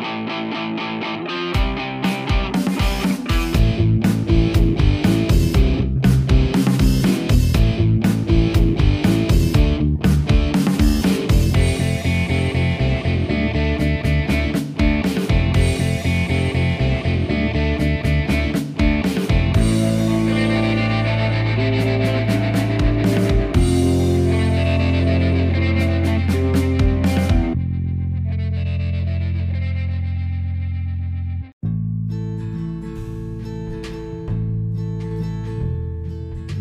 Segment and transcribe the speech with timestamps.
[0.00, 1.47] Música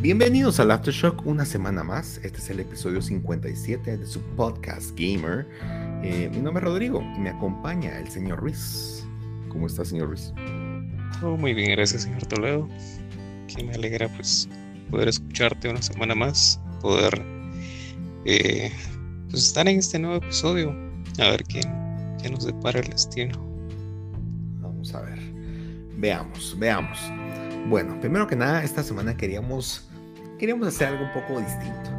[0.07, 2.21] Bienvenidos al Aftershock una semana más.
[2.23, 5.45] Este es el episodio 57 de su podcast Gamer.
[6.01, 9.05] Eh, mi nombre es Rodrigo y me acompaña el señor Ruiz.
[9.49, 10.31] ¿Cómo está, señor Ruiz?
[11.37, 12.69] muy bien, gracias, señor Toledo.
[13.53, 14.47] Que me alegra pues
[14.89, 17.21] poder escucharte una semana más, poder
[18.23, 18.71] eh,
[19.29, 20.73] pues, estar en este nuevo episodio,
[21.19, 21.59] a ver qué,
[22.23, 23.37] qué nos depara el destino.
[24.61, 25.19] Vamos a ver.
[25.97, 26.97] Veamos, veamos.
[27.67, 29.86] Bueno, primero que nada, esta semana queríamos
[30.37, 31.89] queríamos hacer algo un poco distinto.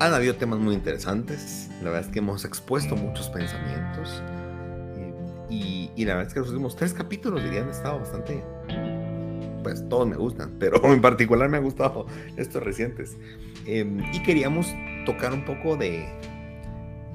[0.00, 4.22] Han habido temas muy interesantes, la verdad es que hemos expuesto muchos pensamientos
[5.50, 8.42] y, la verdad es que los últimos tres capítulos dirían han estado bastante,
[9.62, 13.16] pues todos me gustan, pero en particular me han gustado estos recientes.
[13.66, 14.68] Em, y queríamos
[15.04, 16.08] tocar un poco de,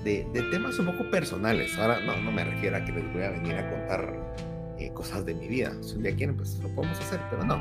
[0.04, 1.76] de, temas un poco personales.
[1.80, 4.36] Ahora no, no me refiero a que les voy a venir a contar
[4.78, 5.74] eh, cosas de mi vida.
[5.82, 7.56] Si un día quieren, pues lo podemos hacer, pero no.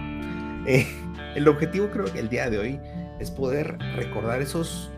[0.67, 0.87] Eh,
[1.35, 2.81] el objetivo creo que el día de hoy
[3.21, 4.91] es poder recordar esos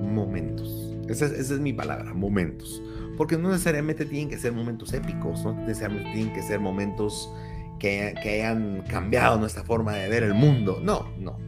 [0.00, 0.94] momentos.
[1.08, 2.82] Esa es, mi palabra, momentos.
[3.16, 7.30] Porque no necesariamente tienen que ser momentos épicos, no necesariamente tienen que ser momentos
[7.78, 10.80] que, que hayan cambiado nuestra forma de ver el mundo.
[10.82, 11.38] No, no.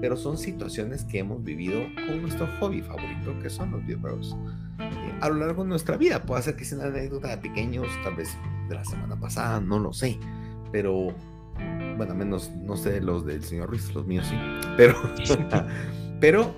[0.00, 4.36] Pero son situaciones que hemos vivido con nuestro hobby favorito, que son los videojuegos.
[4.78, 7.86] Eh, a lo largo de nuestra vida, puede ser que sea una anécdota de pequeños,
[8.02, 8.36] tal vez
[8.68, 10.18] de la semana pasada, no lo sé.
[10.72, 11.14] Pero
[11.96, 14.36] bueno, menos no sé los del señor Ruiz, los míos sí.
[14.76, 14.96] Pero,
[16.20, 16.54] pero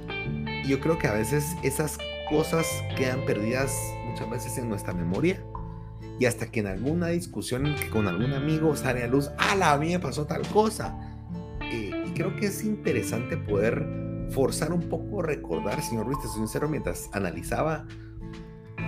[0.67, 1.99] yo creo que a veces esas
[2.29, 2.67] cosas
[2.97, 3.73] quedan perdidas
[4.09, 5.43] muchas veces en nuestra memoria.
[6.19, 9.77] Y hasta que en alguna discusión que con algún amigo sale a luz, ¡ah, a
[9.77, 10.97] mí me pasó tal cosa!
[11.61, 13.87] Eh, y creo que es interesante poder
[14.31, 17.87] forzar un poco recordar, señor Ruiz, te soy sincero, mientras analizaba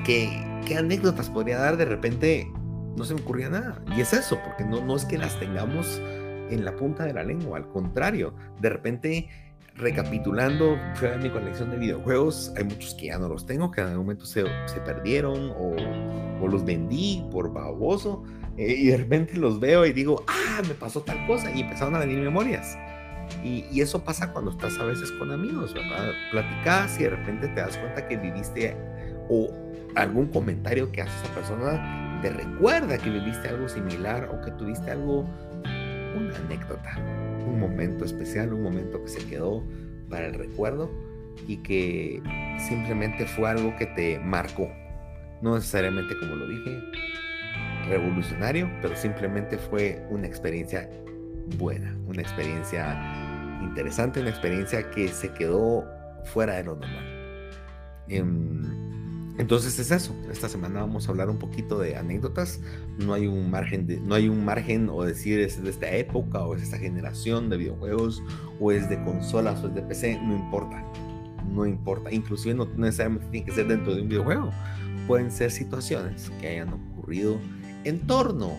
[0.04, 2.50] qué, qué anécdotas podría dar de repente
[2.98, 3.81] no se me ocurría nada.
[3.97, 6.00] Y es eso, porque no, no es que las tengamos
[6.50, 9.28] en la punta de la lengua, al contrario, de repente
[9.76, 13.88] recapitulando, fue mi colección de videojuegos, hay muchos que ya no los tengo, que en
[13.88, 15.76] algún momento se, se perdieron o,
[16.42, 18.25] o, los vendí por baboso,
[18.56, 21.94] eh, y de repente los veo y digo, ah, me pasó tal cosa, y empezaron
[21.94, 22.76] a venir memorias.
[23.44, 26.12] Y, y, eso pasa cuando estás a veces con amigos, ¿verdad?
[26.32, 28.75] Platicas y de repente te das cuenta que viviste
[29.28, 29.50] o
[29.94, 34.91] algún comentario que hace esa persona te recuerda que viviste algo similar o que tuviste
[34.91, 35.25] algo,
[36.17, 36.97] una anécdota,
[37.47, 39.62] un momento especial, un momento que se quedó
[40.11, 40.91] para el recuerdo
[41.47, 42.23] y que
[42.59, 44.69] simplemente fue algo que te marcó.
[45.43, 46.81] No necesariamente, como lo dije,
[47.89, 50.89] revolucionario, pero simplemente fue una experiencia
[51.57, 52.97] buena, una experiencia
[53.62, 55.84] interesante, una experiencia que se quedó
[56.25, 57.19] fuera de lo normal.
[58.09, 58.88] Em,
[59.38, 60.15] entonces es eso.
[60.31, 62.60] Esta semana vamos a hablar un poquito de anécdotas.
[62.99, 66.44] No hay un margen de, no hay un margen o decir es de esta época
[66.44, 68.21] o es esta generación de videojuegos
[68.59, 70.84] o es de consolas o es de PC, no importa.
[71.54, 72.12] No importa.
[72.12, 74.50] Inclusive no necesariamente tiene que ser dentro de un videojuego.
[75.06, 77.38] Pueden ser situaciones que hayan ocurrido
[77.84, 78.59] en torno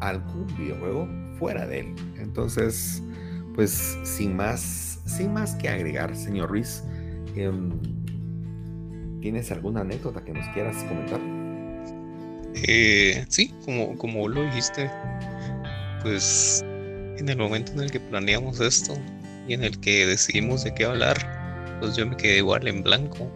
[0.00, 1.08] a algún videojuego
[1.40, 1.94] fuera de él.
[2.18, 3.02] Entonces,
[3.56, 6.84] pues sin más, sin más que agregar, señor Ruiz.
[7.34, 8.01] Em,
[9.22, 11.20] ¿Tienes alguna anécdota que nos quieras comentar?
[12.66, 14.90] Eh, sí, como, como lo dijiste,
[16.02, 16.64] pues
[17.18, 18.94] en el momento en el que planeamos esto
[19.46, 23.30] y en el que decidimos de qué hablar, pues yo me quedé igual en blanco.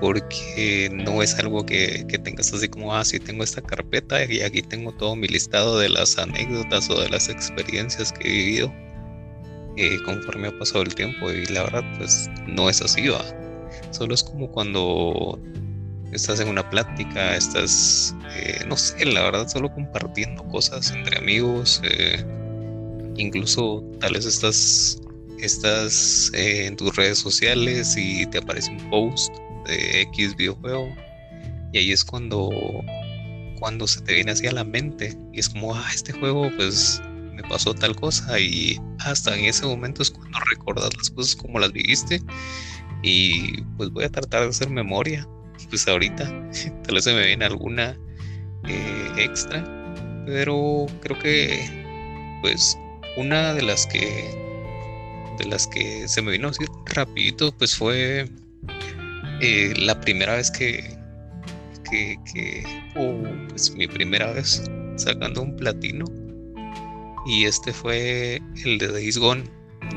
[0.00, 4.42] Porque no es algo que, que tengas así como, ah, sí tengo esta carpeta y
[4.42, 8.72] aquí tengo todo mi listado de las anécdotas o de las experiencias que he vivido
[9.76, 11.32] eh, conforme ha pasado el tiempo.
[11.32, 13.24] Y la verdad, pues no es así, va
[13.90, 15.38] Solo es como cuando
[16.12, 21.80] estás en una plática, estás, eh, no sé, la verdad, solo compartiendo cosas entre amigos.
[21.84, 22.24] Eh,
[23.16, 25.00] incluso tal vez estás,
[25.38, 29.34] estás eh, en tus redes sociales y te aparece un post
[29.66, 30.88] de X videojuego.
[31.72, 32.50] Y ahí es cuando,
[33.58, 35.16] cuando se te viene hacia la mente.
[35.32, 37.02] Y es como, ah, este juego, pues
[37.34, 38.40] me pasó tal cosa.
[38.40, 42.22] Y hasta en ese momento es cuando recordas las cosas como las viviste
[43.02, 45.26] y pues voy a tratar de hacer memoria
[45.70, 46.24] pues ahorita.
[46.84, 47.98] Tal vez se me viene alguna
[48.66, 49.64] eh, extra,
[50.26, 52.78] pero creo que pues
[53.16, 54.36] una de las que
[55.38, 58.28] de las que se me vino así rapidito pues fue
[59.40, 60.96] eh, la primera vez que
[61.90, 62.64] que, que
[62.96, 64.62] o pues mi primera vez
[64.96, 66.04] sacando un platino.
[67.26, 69.44] Y este fue el de Days Gone.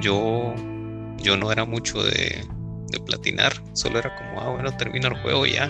[0.01, 0.53] Yo
[1.17, 2.43] yo no era mucho de,
[2.91, 5.67] de platinar solo era como ah bueno termino el juego ya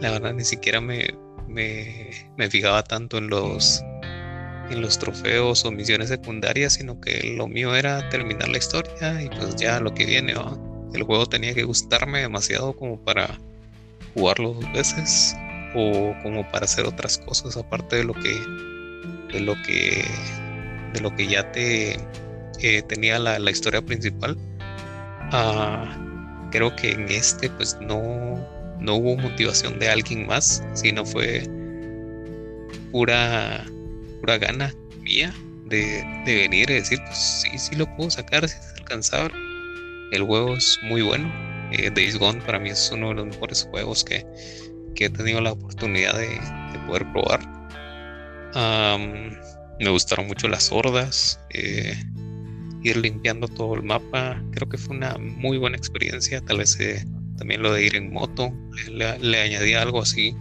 [0.00, 1.08] la verdad ni siquiera me,
[1.48, 3.82] me, me fijaba tanto en los
[4.70, 9.28] en los trofeos o misiones secundarias, sino que lo mío era terminar la historia y
[9.28, 10.34] pues ya lo que viene,
[10.94, 13.38] el juego tenía que gustarme demasiado como para
[14.14, 15.36] jugarlo dos veces
[15.74, 18.40] o como para hacer otras cosas aparte de lo que
[19.32, 20.04] de lo que
[20.92, 21.96] de lo que ya te
[22.60, 24.36] eh, tenía la, historia principal.
[25.32, 25.96] Ah,
[26.50, 28.38] creo que en este pues no
[28.78, 31.42] no hubo motivación de alguien más sino fue
[32.92, 33.64] pura
[34.20, 35.32] pura gana mía
[35.70, 39.36] de, venir y decir, pues sí, sí lo puedo sacar, si es alcanzable.
[40.12, 41.32] El juego es muy bueno.
[41.72, 44.26] Eh, Days Gone para mí es uno de los mejores juegos que,
[44.96, 46.38] he tenido la oportunidad de,
[46.86, 47.40] poder probar.
[49.78, 51.94] me gustaron mucho las hordas, eh,
[52.82, 54.42] ir limpiando todo el mapa.
[54.52, 56.40] Creo que fue una muy buena experiencia.
[56.40, 57.04] Tal vez eh,
[57.38, 58.52] también lo de ir en moto
[58.90, 60.34] le, le añadí algo así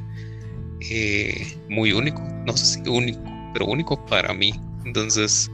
[1.70, 2.22] muy único.
[2.46, 3.22] No sé si único,
[3.54, 4.54] pero único para mí.
[4.86, 5.50] Entonces,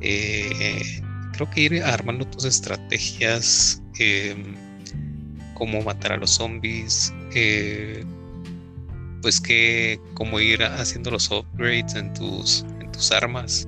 [0.00, 1.00] eh,
[1.32, 4.54] creo que ir armando tus estrategias, em,
[5.54, 8.04] como matar a los zombies, eh,
[9.22, 13.66] pues que como ir haciendo los upgrades en tus, en tus armas,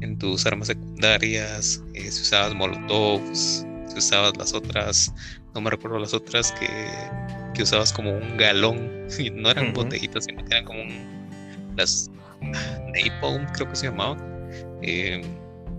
[0.00, 5.12] en tus armas secundarias, eh, si usabas molotovs, si usabas las otras,
[5.54, 6.68] no me recuerdo las otras que,
[7.54, 10.82] que usabas como un galón, y no eran botellitas, sino que eran como
[11.76, 12.10] las
[12.40, 14.16] Napalm, creo que se llamaba.
[14.82, 15.22] Eh,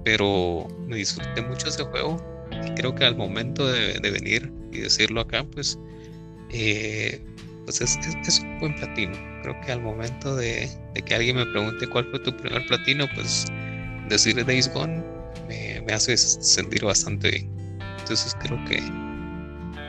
[0.04, 2.18] pero me disfruté mucho ese juego
[2.66, 5.78] y creo que al momento de, venir y decirlo acá, pues,
[6.52, 7.22] eh,
[7.66, 9.14] pues es, un buen platino.
[9.44, 10.70] Creo que al momento de,
[11.06, 13.46] que alguien me pregunte cuál fue tu primer platino, pues
[14.10, 15.04] decir Days Gone
[15.48, 17.52] me, hace sentir bastante bien.
[18.00, 18.78] Entonces creo que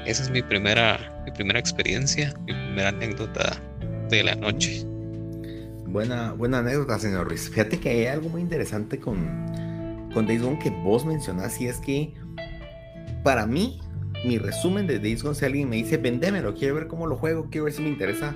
[0.07, 3.61] esa es mi primera, mi primera experiencia, mi primera anécdota
[4.09, 4.85] de la noche.
[5.87, 7.51] Buena, buena anécdota, señor Ruiz.
[7.51, 9.47] Fíjate que hay algo muy interesante con,
[10.15, 12.15] Days Gone que vos mencionás y es que
[13.25, 13.81] para mí,
[14.25, 17.49] mi resumen de Days Gone, si alguien me dice, vendémelo, quiero ver cómo lo juego,
[17.51, 18.35] quiero ver si me interesa,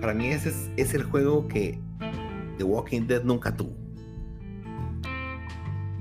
[0.00, 1.78] para mí ese es, es el juego que
[2.58, 3.81] The Walking Dead nunca tuvo.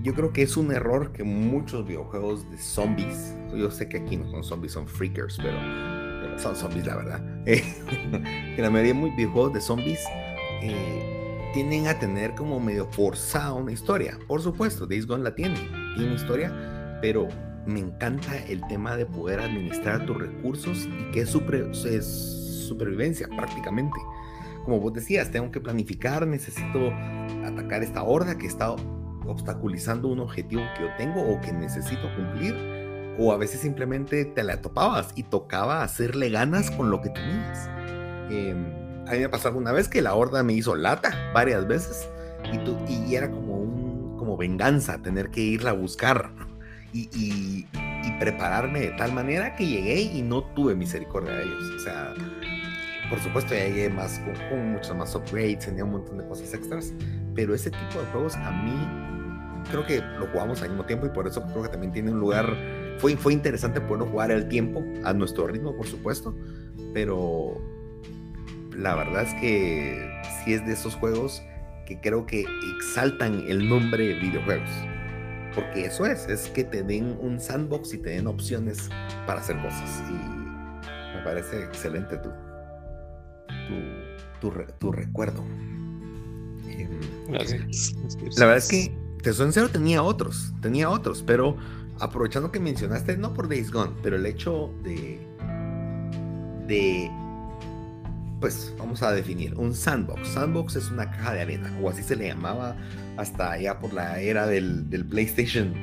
[0.04, 4.18] Yo creo que es un error que muchos videojuegos de zombies, yo sé que aquí
[4.18, 7.24] no son zombies, son freakers, pero, son zombies la verdad.
[7.46, 10.00] que la mayoría de videojuegos de zombies
[10.64, 14.18] eh, tienden a tener como medio forzada una historia.
[14.28, 15.60] Por supuesto, Days Gone la tiene,
[15.96, 17.28] tiene historia, pero
[17.68, 21.36] me encanta el tema de poder administrar tus recursos y que es,
[21.86, 24.00] es supervivencia prácticamente.
[24.66, 26.92] Como vos decías, tengo que planificar, necesito
[27.46, 28.76] atacar esta horda que está
[29.26, 32.56] obstaculizando un objetivo que yo tengo o que necesito cumplir.
[33.20, 37.70] O a veces simplemente te la topabas y tocaba hacerle ganas con lo que tenías.
[38.30, 38.56] Eh,
[39.08, 42.10] a mí me pasó alguna vez que la horda me hizo lata varias veces
[42.52, 46.32] y, tú, y era como un como venganza tener que irla a buscar
[46.94, 47.68] y, y,
[48.20, 51.64] prepararme de tal manera que llegué y no tuve misericordia de ellos.
[51.76, 52.14] O sea,
[53.10, 56.54] por supuesto ya llegué más con, con muchos más upgrades, tenía un montón de cosas
[56.54, 56.94] extras,
[57.34, 59.11] pero ese tipo de juegos a mí
[59.70, 62.20] creo que lo jugamos al mismo tiempo y por eso creo que también tiene un
[62.20, 62.56] lugar,
[62.98, 66.36] fue, fue interesante poderlo jugar al tiempo, a nuestro ritmo por supuesto,
[66.94, 67.62] pero
[68.76, 71.42] la verdad es que sí es de esos juegos
[71.86, 72.46] que creo que
[72.78, 74.70] exaltan el nombre videojuegos.
[75.54, 78.90] Porque eso es, es que te den un sandbox y te den opciones
[79.28, 80.02] para hacer cosas.
[80.10, 82.30] Y me parece excelente tu,
[84.80, 85.44] tu, recuerdo.
[86.70, 86.90] Em,
[87.30, 87.40] la
[88.46, 91.56] verdad es que, te soy sincero, tenía otros, tenía otros, pero
[92.00, 95.20] aprovechando que mencionaste, no por Days Gone, pero el hecho de,
[96.68, 97.12] de
[98.42, 100.30] pues vamos a definir un sandbox.
[100.30, 102.76] Sandbox es una caja de arena, o así se le llamaba
[103.18, 105.74] hasta ya por la era del, PlayStation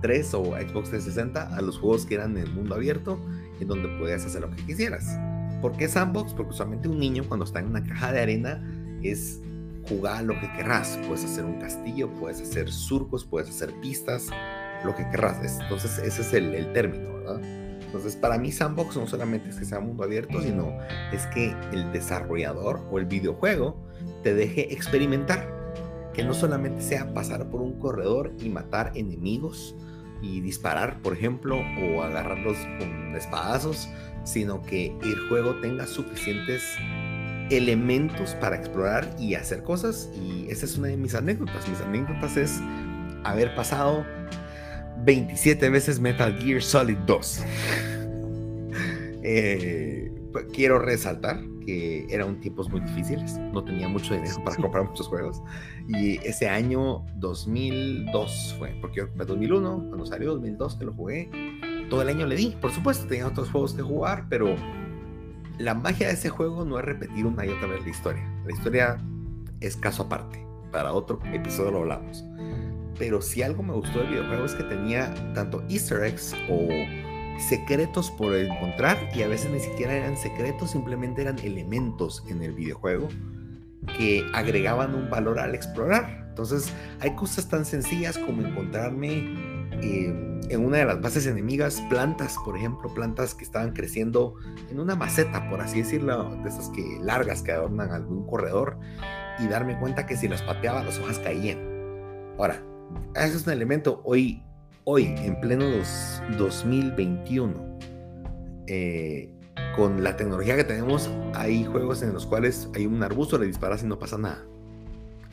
[0.00, 3.18] 3 o Xbox 360 a los juegos que eran en el mundo abierto,
[3.60, 5.18] en donde podías hacer lo que quisieras.
[5.60, 6.34] ¿Por qué sandbox?
[6.34, 8.62] Porque usualmente un niño cuando está en una caja de arena
[9.02, 9.40] es
[9.88, 10.98] jugar lo que querrás.
[11.06, 14.28] Puedes hacer un castillo, puedes hacer surcos, puedes hacer pistas,
[14.84, 15.60] lo que querrás.
[15.60, 17.40] Entonces ese es el, el término, ¿verdad?
[17.94, 20.76] Entonces, para mí Sandbox no solamente es que sea mundo abierto, sino
[21.12, 23.76] es que el desarrollador o el videojuego
[24.24, 25.48] te deje experimentar.
[26.12, 29.76] Que no solamente sea pasar por un corredor y matar enemigos
[30.22, 33.88] y disparar, por ejemplo, o agarrarlos con espadazos,
[34.24, 36.64] sino que el juego tenga suficientes
[37.50, 40.10] elementos para explorar y hacer cosas.
[40.14, 41.68] Y esa es una de mis anécdotas.
[41.68, 42.60] Mis anécdotas es
[43.24, 44.04] haber pasado
[45.04, 47.44] 27 veces Metal Gear Solid 2.
[49.26, 50.12] Eh,
[50.52, 55.40] quiero resaltar que eran tiempos muy difíciles, no tenía mucho dinero para comprar muchos juegos.
[55.88, 61.30] Y ese año 2002 fue, porque yo compré 2001, cuando salió 2002 que lo jugué,
[61.88, 64.54] todo el año le di, por supuesto, tenía otros juegos que jugar, pero
[65.58, 68.28] la magia de ese juego no es repetir una y otra vez la historia.
[68.44, 68.98] La historia
[69.60, 72.24] es caso aparte, para otro episodio lo hablamos
[72.98, 76.68] pero si algo me gustó del videojuego es que tenía tanto easter eggs o
[77.48, 82.52] secretos por encontrar y a veces ni siquiera eran secretos, simplemente eran elementos en el
[82.52, 83.08] videojuego
[83.98, 86.26] que agregaban un valor al explorar.
[86.28, 89.53] Entonces hay cosas tan sencillas como encontrarme
[90.48, 94.34] en una de las bases enemigas plantas, por ejemplo, plantas que estaban creciendo
[94.70, 98.78] en una maceta, por así decirlo, de esas que largas que adornan algún corredor
[99.38, 101.58] y darme cuenta que si las pateaba las hojas caían.
[102.38, 102.62] Ahora,
[103.14, 104.42] ese es un elemento hoy,
[104.84, 105.64] hoy en pleno
[106.38, 107.78] 2021.
[108.66, 109.30] Eh,
[109.76, 113.82] con la tecnología que tenemos, hay juegos en los cuales hay un arbusto, le disparas
[113.82, 114.44] y no pasa nada.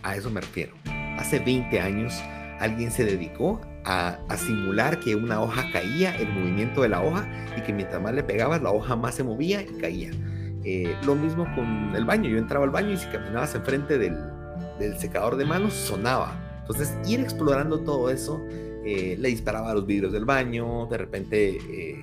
[0.04, 0.74] A eso me refiero.
[1.18, 2.20] Hace 20 años
[2.60, 7.62] alguien se dedicó a, simular que una hoja caía, el movimiento de la hoja, y
[7.62, 10.12] que mientras más le pegabas, la hoja más se movía y caía.
[10.64, 12.30] Eh, lo mismo con el baño.
[12.30, 14.16] Yo entraba al baño y si caminabas enfrente del,
[14.80, 16.34] del secador de manos, sonaba.
[16.62, 18.42] Entonces, ir explorando todo eso,
[18.84, 22.02] eh, le disparaba a los vidrios del baño, de repente eh,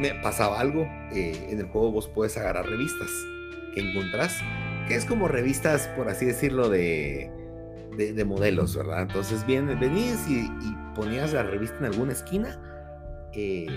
[0.00, 0.82] me pasaba algo.
[1.12, 3.10] Eh, en el juego vos puedes agarrar revistas
[3.74, 4.38] que encontrás,
[4.86, 7.30] que es como revistas, por así decirlo, de,
[7.98, 9.02] de, modelos, ¿verdad?
[9.02, 12.58] Entonces, bien, venís y, y, ponías la revista en alguna esquina
[13.34, 13.68] y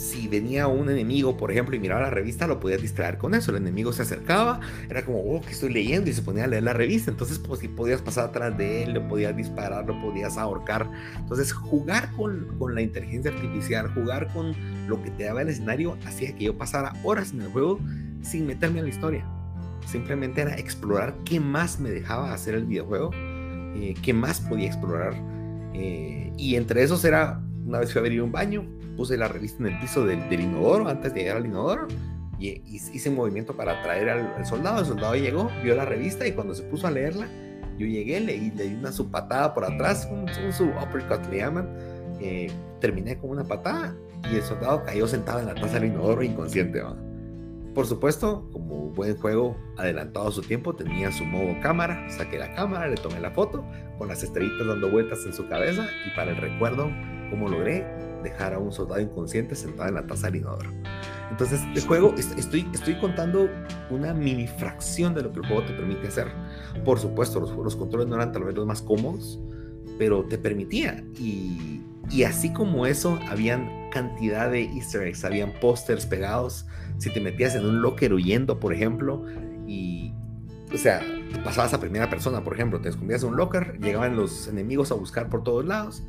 [0.00, 3.50] si venía un enemigo, por ejemplo, y miraba la revista, lo podías distraer con eso.
[3.50, 6.62] El enemigo se acercaba, era como, oh, que estoy leyendo, y se ponía a leer
[6.62, 7.10] la revista.
[7.10, 10.90] Entonces, pues, si podías pasar atrás de él, lo podías disparar, lo podías ahorcar.
[11.18, 14.54] Entonces, jugar con, con la inteligencia artificial, jugar con
[14.88, 17.78] lo que te daba el escenario, hacía que yo pasara horas en el juego
[18.22, 19.39] sin meterme en la historia.
[19.86, 25.14] Simplemente era explorar qué más me dejaba hacer el videojuego, eh, qué más podía explorar.
[25.74, 28.64] Eh, y entre esos era, una vez fui a abrir un baño,
[28.96, 31.88] puse la revista en el piso del, inodoro antes de llegar al inodoro
[32.38, 34.80] y, hice un movimiento para atraer al, soldado.
[34.80, 37.28] El soldado llegó, vio la revista y cuando se puso a leerla,
[37.78, 41.68] yo llegué, leí, le di una su patada por atrás, un, su uppercut le llaman.
[42.20, 43.94] Eh, terminé con una patada
[44.30, 46.82] y el soldado cayó sentado en la taza del inodoro inconsciente.
[47.74, 52.08] Por supuesto, como buen juego adelantado a su tiempo, tenía su modo cámara.
[52.10, 53.64] Saqué la cámara, le tomé la foto
[53.98, 56.90] con las estrellitas dando vueltas en su cabeza y para el recuerdo,
[57.30, 57.86] como logré
[58.22, 60.70] dejar a un soldado inconsciente sentado en la taza del inodoro.
[61.30, 63.48] Entonces, el juego, estoy, estoy contando
[63.88, 66.26] una mini fracción de lo que el juego te permite hacer.
[66.84, 69.38] Por supuesto, los, los controles no eran tal vez los más cómodos,
[69.96, 71.04] pero te permitía.
[71.18, 76.66] Y, y así como eso, habían cantidad de easter eggs, habían pósters pegados.
[76.98, 79.24] Si te metías en un locker huyendo, por ejemplo,
[79.66, 80.12] y,
[80.72, 81.02] o sea,
[81.44, 84.94] pasabas a primera persona, por ejemplo, te escondías en un locker, llegaban los enemigos a
[84.94, 86.02] buscar por todos lados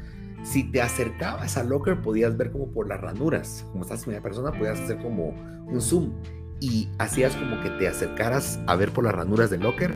[0.44, 4.24] si te acercabas al locker podías ver como por las ranuras, como estás en primera
[4.24, 5.30] persona, podías hacer como
[5.68, 6.12] un zoom
[6.60, 9.96] y hacías como que te acercaras a ver por las ranuras del locker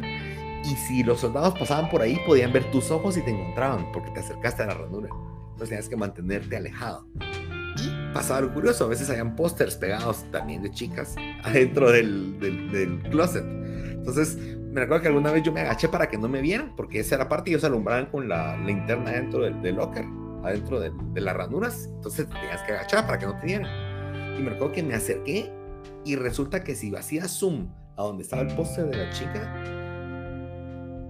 [0.64, 4.12] y si los soldados pasaban por ahí podían ver tus ojos y te encontraban porque
[4.12, 5.10] te acercaste a la ranura.
[5.56, 7.08] Entonces tenías que mantenerte alejado.
[7.16, 13.02] Y pasaba algo curioso, a veces habían pósters pegados también de chicas adentro del, del,
[13.10, 13.46] closet.
[13.46, 17.00] Entonces me recuerdo que alguna vez yo me agaché para que no me vieran porque
[17.00, 20.06] esa era parte y ellos alumbraban con la linterna dentro del, del locker
[20.44, 24.38] adentro de, las ranuras, entonces tenías que agachar para que no te dieran.
[24.38, 25.52] Y me recuerdo que me acerqué
[26.04, 29.64] y resulta que si hacía zoom a donde estaba el póster de la chica,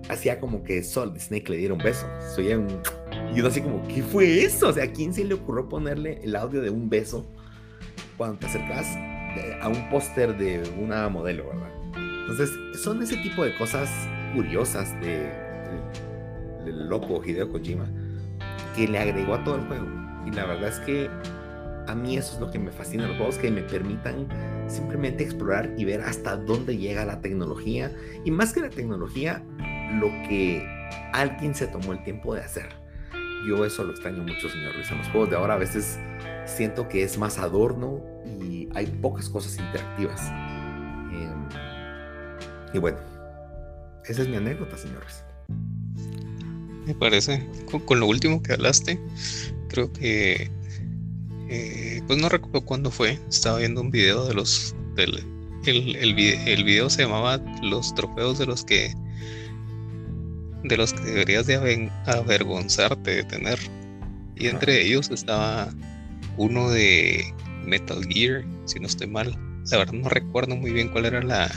[0.09, 2.07] hacía como que Sol Snake le diera un beso.
[2.35, 2.67] Soy un...
[3.33, 4.69] Y yo así como, ¿qué fue eso?
[4.69, 7.25] O sea, ¿a quién se le ocurrió ponerle el audio de un beso
[8.17, 8.85] cuando te acercas
[9.61, 11.69] a un póster de una modelo, verdad?
[12.21, 12.49] Entonces,
[12.81, 13.89] son ese tipo de cosas
[14.35, 15.29] curiosas de,
[16.65, 17.89] del loco Hideo Kojima
[18.75, 19.87] que le agregó a todo el juego.
[20.25, 21.09] Y la verdad es que
[21.87, 24.27] a mí eso es lo que me fascina de los juegos, que me permitan
[24.67, 27.91] simplemente explorar y ver hasta dónde llega la tecnología.
[28.23, 29.43] Y más que la tecnología,
[29.93, 30.67] lo que
[31.13, 32.69] alguien se tomó el tiempo de hacer.
[33.47, 34.89] yo eso lo extraño mucho, señor Luis.
[34.91, 35.99] En los juegos de ahora a veces
[36.45, 40.29] siento que es más adorno y hay pocas cosas interactivas.
[41.11, 41.47] Em,
[42.73, 42.97] y bueno,
[44.05, 45.23] esa es mi anécdota, señores.
[46.85, 47.47] Me parece,
[47.85, 48.99] con, lo último que hablaste,
[49.69, 50.51] creo que,
[51.49, 55.23] eh, pues no recuerdo cuándo fue, estaba viendo un video de los, del,
[55.65, 58.93] el, el, el video se llamaba Los trofeos de los que
[60.67, 63.59] de los que deberías de avergonzarte de tener.
[64.35, 65.69] Y entre ellos estaba
[66.37, 67.33] uno de
[67.65, 69.37] Metal Gear, si no estoy mal.
[69.71, 71.49] La verdad no recuerdo muy bien cuál era la,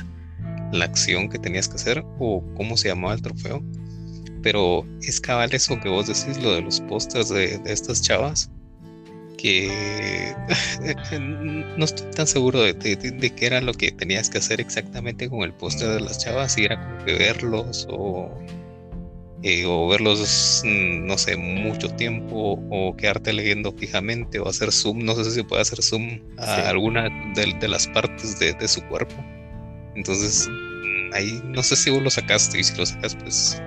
[0.73, 3.63] la acción que tenías que hacer o cómo se llamaba el trofeo.
[4.43, 8.51] Pero es cabal eso que vos decís, lo de los pósters de, de, estas chavas.
[9.37, 10.35] Que
[11.21, 15.43] no estoy tan seguro de, de, qué era lo que tenías que hacer exactamente con
[15.43, 18.33] el póster de las chavas, si era como que verlos o
[19.43, 25.05] eh, o verlos, mm, no sé, mucho tiempo o quedarte leyendo fijamente o hacer zoom,
[25.05, 29.15] no sé si puede hacer zoom a alguna de, las partes de, su cuerpo.
[29.95, 33.63] Entonces, mm, ahí no sé si vos lo sacaste y si lo sacas, pues...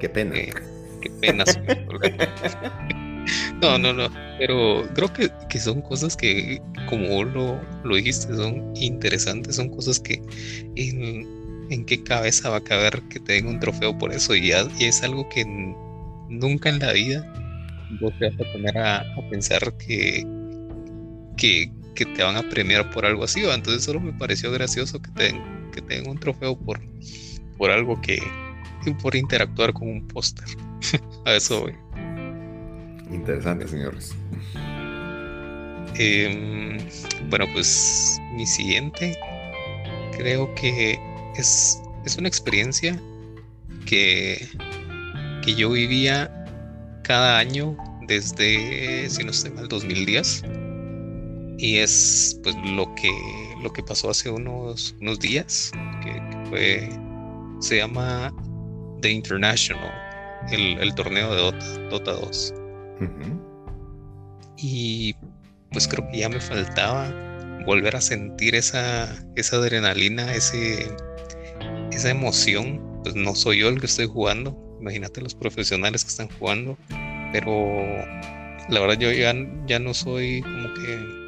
[0.00, 0.36] Qué pena.
[0.36, 0.52] Eh,
[1.00, 1.44] qué pena.
[3.62, 4.08] no, no, no.
[4.38, 10.00] Pero creo que, que son cosas que, como lo, lo dijiste, son interesantes, son cosas
[10.00, 10.22] que
[10.76, 14.34] en, en qué cabeza va a caber que te den un trofeo por eso.
[14.34, 15.44] Y, y es algo que
[16.28, 17.26] nunca en la vida
[18.00, 20.26] vos te vas a poner a, pensar que,
[21.36, 23.44] que, te van a premiar por algo así.
[23.44, 26.80] Entonces solo me pareció gracioso que te den, que te den un trofeo por,
[27.56, 28.20] por algo que,
[29.00, 30.46] por interactuar con un póster.
[31.24, 31.74] a eso voy.
[33.12, 34.14] Interesante, señores.
[35.94, 36.78] Em,
[37.28, 39.18] bueno, pues mi siguiente
[40.16, 40.98] creo que
[41.36, 41.80] es,
[42.18, 43.00] una experiencia
[43.86, 44.48] que,
[45.42, 46.30] que yo vivía
[47.02, 50.44] cada año desde, si no estoy mal, 2010.
[51.58, 53.10] Y es pues lo que,
[53.62, 55.70] lo que pasó hace unos, unos días,
[56.02, 56.88] que, fue,
[57.60, 58.34] se llama
[59.00, 59.92] The International,
[60.50, 62.54] el, torneo de Dota, Dota 2.
[64.56, 65.14] Y
[65.72, 67.12] pues creo que ya me faltaba
[67.66, 70.94] volver a sentir esa, esa adrenalina, ese,
[71.92, 76.28] esa emoción, pues no soy yo el que estoy jugando, imagínate los profesionales que están
[76.38, 76.76] jugando,
[77.32, 77.72] pero
[78.68, 79.34] la verdad yo ya,
[79.66, 81.22] ya no soy como que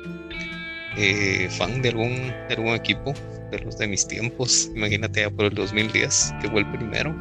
[0.96, 2.14] eh, fan de algún,
[2.48, 3.12] de algún equipo,
[3.50, 7.14] de los de mis tiempos, imagínate ya por el 2010, que fue el primero.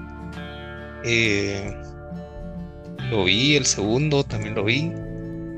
[1.04, 1.74] Eh,
[3.10, 4.92] lo vi, el segundo también lo vi,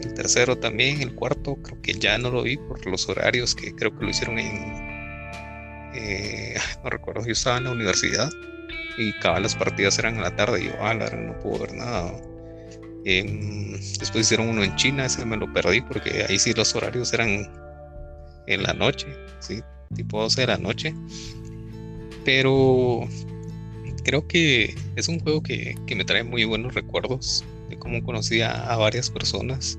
[0.02, 3.74] el tercero también, el cuarto creo que ya no lo vi por los horarios que
[3.76, 4.74] creo que lo hicieron en
[5.95, 8.29] eh, no recuerdo, yo estaba en la universidad
[8.97, 12.13] y cada las partidas eran en la tarde y yo, ah, no puedo ver nada.
[13.05, 17.13] Em, después hicieron uno en China, ese me lo perdí porque ahí sí los horarios
[17.13, 17.51] eran
[18.47, 19.08] en la noche,
[19.39, 19.62] ¿sí?
[19.93, 20.93] tipo 12 de la noche.
[22.23, 23.08] Pero
[24.03, 28.41] creo que es un juego que, que me trae muy buenos recuerdos de cómo conocí
[28.41, 29.77] a, varias personas,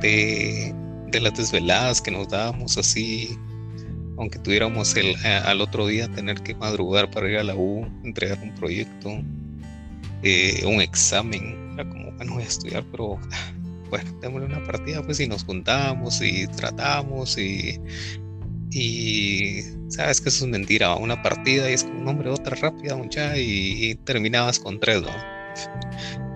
[0.00, 0.74] de,
[1.10, 3.38] de las desveladas que nos dábamos así
[4.16, 8.38] aunque tuviéramos el, al otro día tener que madrugar para ir a la U, entregar
[8.42, 9.10] un proyecto,
[10.22, 13.18] eh, un examen, era como, bueno, voy a estudiar, pero
[13.90, 17.80] bueno, démosle una partida, pues y nos juntamos y tratamos y,
[18.70, 22.96] y sabes que eso es mentira, una partida y es como, un hombre, otra rápida,
[22.96, 25.10] mucha, y, terminabas con tres, ¿no?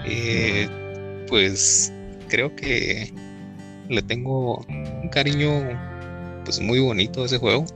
[0.05, 0.69] Eh,
[1.29, 1.93] pues
[2.29, 3.13] creo que
[3.89, 5.98] le tengo un cariño
[6.49, 7.67] pues muy bonito ese juego.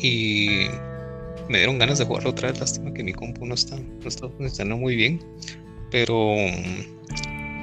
[0.00, 0.66] Y
[1.48, 2.58] me dieron ganas de jugarlo otra vez.
[2.58, 5.24] Lástima que mi compu no está, no está funcionando muy bien.
[5.92, 6.34] Pero,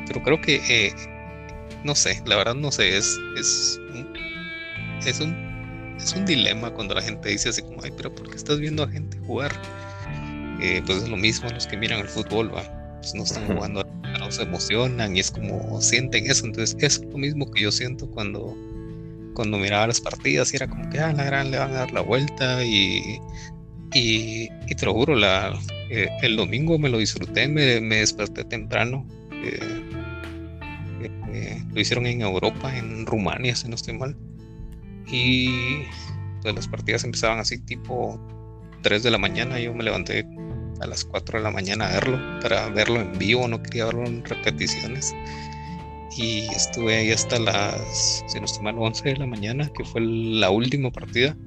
[0.07, 0.93] pero creo que, eh,
[1.83, 3.77] no sé, la verdad no sé, es, es,
[5.05, 8.37] es, un, es un dilema cuando la gente dice así como, ay, pero ¿por qué
[8.37, 9.51] estás viendo a gente jugar?
[10.61, 12.63] Eh, pues es lo mismo los que miran el fútbol, ¿va?
[13.01, 13.85] Pues no están jugando,
[14.19, 16.45] no se emocionan y es como sienten eso.
[16.45, 18.55] Entonces es lo mismo que yo siento cuando
[19.37, 21.91] cuando miraba las partidas y era como que, ah, la gran le van a dar
[21.91, 23.19] la vuelta y,
[23.93, 25.53] y, te lo juro, la,
[25.91, 29.05] eh, el domingo me lo disfruté, me, desperté temprano.
[29.31, 29.59] Eh,
[31.33, 34.17] eh, lo hicieron en Europa, en Rumania, si no estoy mal.
[35.05, 35.83] Y
[36.41, 38.19] pues las partidas empezaban así tipo
[38.81, 39.59] 3 de la mañana.
[39.59, 40.25] Yo me levanté
[40.81, 44.03] a las 4 de la mañana a verlo, para verlo en vivo, no quería verlo
[44.07, 45.13] en repeticiones
[46.17, 50.01] y estuve ahí hasta las, si no estoy mal, 11 de la mañana, que fue
[50.01, 51.37] la última partida.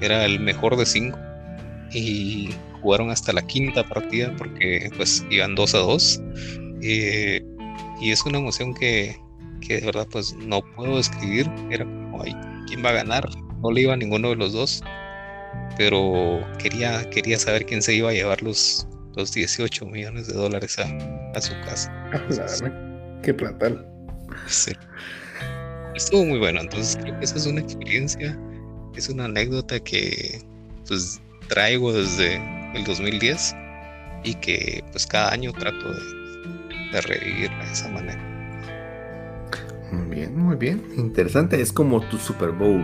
[0.00, 1.16] Era el mejor de 5
[1.92, 6.22] y jugaron hasta la quinta partida porque pues iban 2 a 2.
[6.82, 7.44] Eh,
[8.00, 9.16] y es una emoción que,
[9.60, 11.48] que de verdad pues no puedo escribir.
[11.70, 12.34] Era como, ay,
[12.66, 13.28] ¿quién va a ganar?
[13.62, 14.82] No le iba a ninguno de los dos,
[15.76, 20.76] pero quería, quería saber quién se iba a llevar los, los 18 millones de dólares
[20.80, 20.86] a,
[21.36, 21.92] a su casa.
[23.22, 23.91] Qué platal.
[24.46, 24.72] Sí.
[25.94, 28.38] Estuvo muy bueno, entonces creo que esa es una experiencia,
[28.96, 30.40] es una anécdota que
[30.88, 32.36] pues traigo desde
[32.74, 33.54] el 2010
[34.24, 36.00] y que pues cada año trato de,
[36.92, 38.32] de revivirla de esa manera.
[39.92, 40.82] Muy bien, muy bien.
[40.96, 41.60] Interesante.
[41.60, 42.82] Es como tu Super Bowl.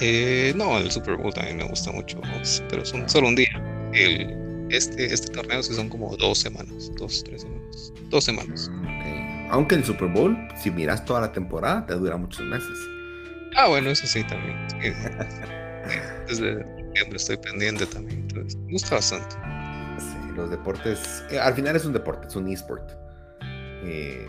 [0.00, 2.20] Eh, no, el Super Bowl también me gusta mucho,
[2.68, 3.48] pero son solo un día.
[3.94, 7.92] El, este, este torneo sí son como dos semanas, dos, tres semanas.
[8.10, 8.70] Dos semanas.
[8.70, 12.76] Mm, Aunque el Super Bowl, si miras toda la temporada, te dura muchos meses.
[13.56, 14.56] Ah, bueno, eso sí también.
[16.28, 18.20] Desde siempre estoy pendiente también.
[18.22, 19.34] Entonces, me gusta bastante.
[19.98, 21.24] Sí, los deportes.
[21.30, 22.90] eh, al final es un deporte, es un esport.
[23.84, 24.28] Eh,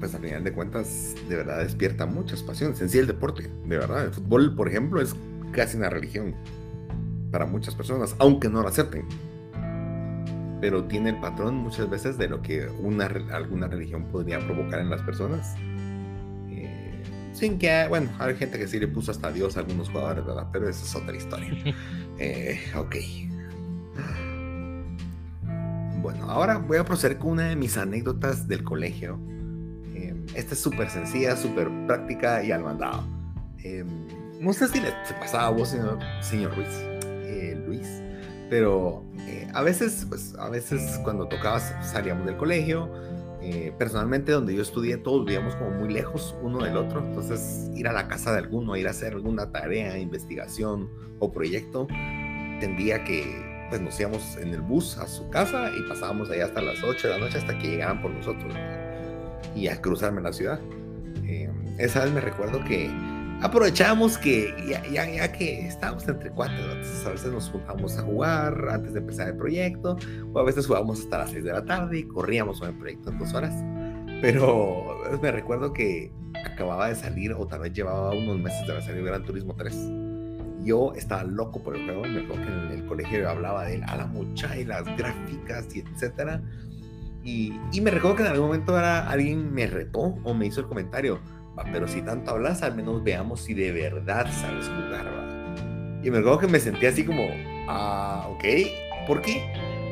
[0.00, 2.80] pues al final de cuentas, de verdad despierta muchas pasiones.
[2.80, 4.04] En sí, el deporte, de verdad.
[4.06, 5.14] El fútbol, por ejemplo, es
[5.52, 6.34] casi una religión
[7.30, 9.06] para muchas personas, aunque no lo acepten.
[10.60, 14.90] Pero tiene el patrón muchas veces de lo que una, alguna religión podría provocar en
[14.90, 15.54] las personas.
[16.50, 20.26] Eh, sin que, bueno, hay gente que sí le puso hasta Dios a algunos jugadores,
[20.26, 20.48] ¿verdad?
[20.52, 21.52] Pero esa es otra historia.
[22.20, 22.96] Eh, ok.
[26.02, 29.20] Bueno, ahora voy a proceder con una de mis anécdotas del colegio.
[29.94, 33.04] Eh, esta es súper sencilla, súper práctica y al mandado.
[33.62, 33.84] Eh,
[34.40, 36.68] no sé si le pasaba a vos, señor, señor Luis,
[37.02, 38.02] eh, Luis,
[38.48, 39.02] pero
[39.54, 42.90] a veces, pues, a veces cuando tocaba salíamos del colegio.
[43.40, 47.00] eh, personalmente, donde yo estudié, todos vivíamos como muy lejos uno del otro.
[47.00, 51.86] Entonces, ir a la casa de alguno, ir a hacer alguna tarea, investigación o proyecto,
[52.60, 53.24] tendría que
[53.70, 57.06] pues nos íbamos en el bus a su casa y pasábamos ahí hasta las 8
[57.08, 58.52] de la noche hasta que llegaban por nosotros
[59.54, 60.58] y a cruzarme la ciudad.
[61.24, 62.90] Eh, esa vez me recuerdo que
[63.42, 68.02] aprovechábamos que ya, ya, ya que estábamos entre cuatro, entonces a veces nos juntábamos a
[68.02, 69.96] jugar antes de empezar el proyecto
[70.32, 73.10] o a veces jugábamos hasta las 6 de la tarde y corríamos con el proyecto
[73.10, 73.54] en dos horas.
[74.20, 76.12] Pero me recuerdo que
[76.44, 79.74] acababa de salir o tal vez llevaba unos meses de haber salido Gran Turismo 3
[80.68, 83.76] yo estaba loco por el juego, me acuerdo que en el colegio yo hablaba de
[83.76, 86.42] él a la mucha y las gráficas y etcétera.
[87.24, 90.60] Y, y me recuerdo que en algún momento era, alguien me retó o me hizo
[90.60, 91.20] el comentario,
[91.58, 95.28] "Va, pero si tanto hablas, al menos veamos si de verdad sabes jugar, ¿va?".
[96.02, 97.26] Y me recuerdo que me sentí así como,
[97.68, 98.44] ah, ok,
[99.06, 99.42] ¿por qué?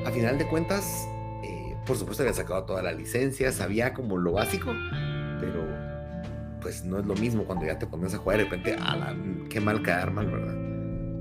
[0.07, 1.09] A final de cuentas,
[1.43, 4.73] eh, por supuesto había sacado toda la licencia, sabía como lo básico,
[5.41, 5.67] pero
[6.61, 9.17] pues no es lo mismo cuando ya te pones a jugar de repente, a la,
[9.51, 10.55] qué mal quedar mal, ¿verdad?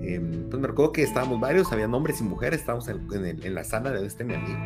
[0.02, 3.64] Eh, pues me recuerdo que estábamos varios, había hombres y mujeres, estábamos en, en la
[3.64, 4.58] sala de este mi amigo,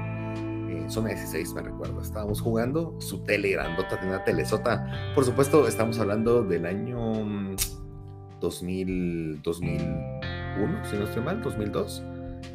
[0.69, 5.67] eh, zona 16 me recuerdo, estábamos jugando, su tele grandota, tenía una telesota, por supuesto
[5.67, 7.55] estamos hablando del año mm,
[8.39, 12.03] 2000, 2001, si no estoy mal, 2002.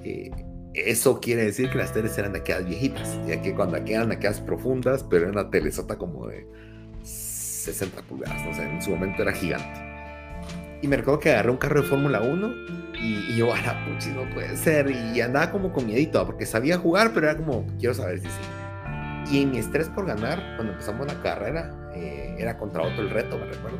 [0.05, 0.31] Eh,
[0.75, 4.41] eso quiere decir que las teles eran de aquellas viejitas, ya que cuando eran aquellas
[4.41, 6.47] profundas, pero era una telesota como de
[7.03, 9.84] 60 pulgadas, en su momento era gigante.
[10.85, 12.55] Y me recuerdo que agarré un carro de Fórmula 1
[13.01, 14.91] y, y yo, a la puchi, no puede ser.
[14.91, 19.33] Y andaba como con miedito, porque sabía jugar, pero era como, quiero saber si sí.
[19.33, 23.09] Y en mi estrés por ganar, cuando empezamos la carrera, eh, era contra otro el
[23.09, 23.79] reto, me recuerdo.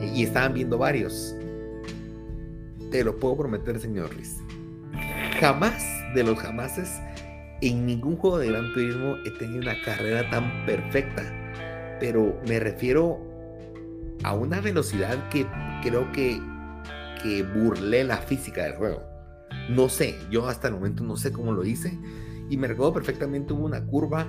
[0.00, 1.36] Y, y estaban viendo varios.
[2.90, 4.38] Te lo puedo prometer, señor Luis.
[5.38, 6.98] Jamás de los jamases,
[7.60, 11.22] en ningún juego de Gran Turismo he tenido una carrera tan perfecta.
[12.00, 13.33] Pero me refiero
[14.24, 15.46] a una velocidad que
[15.82, 16.40] creo que,
[17.22, 19.02] que burlé la física del juego.
[19.68, 21.96] No sé, yo hasta el momento no sé cómo lo hice.
[22.50, 24.26] Y me recuerdo perfectamente, hubo una curva,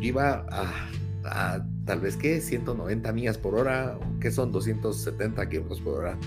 [0.00, 5.94] yo iba a, tal vez que 190 millas por hora, que son 270 kilómetros por
[5.94, 6.18] hora.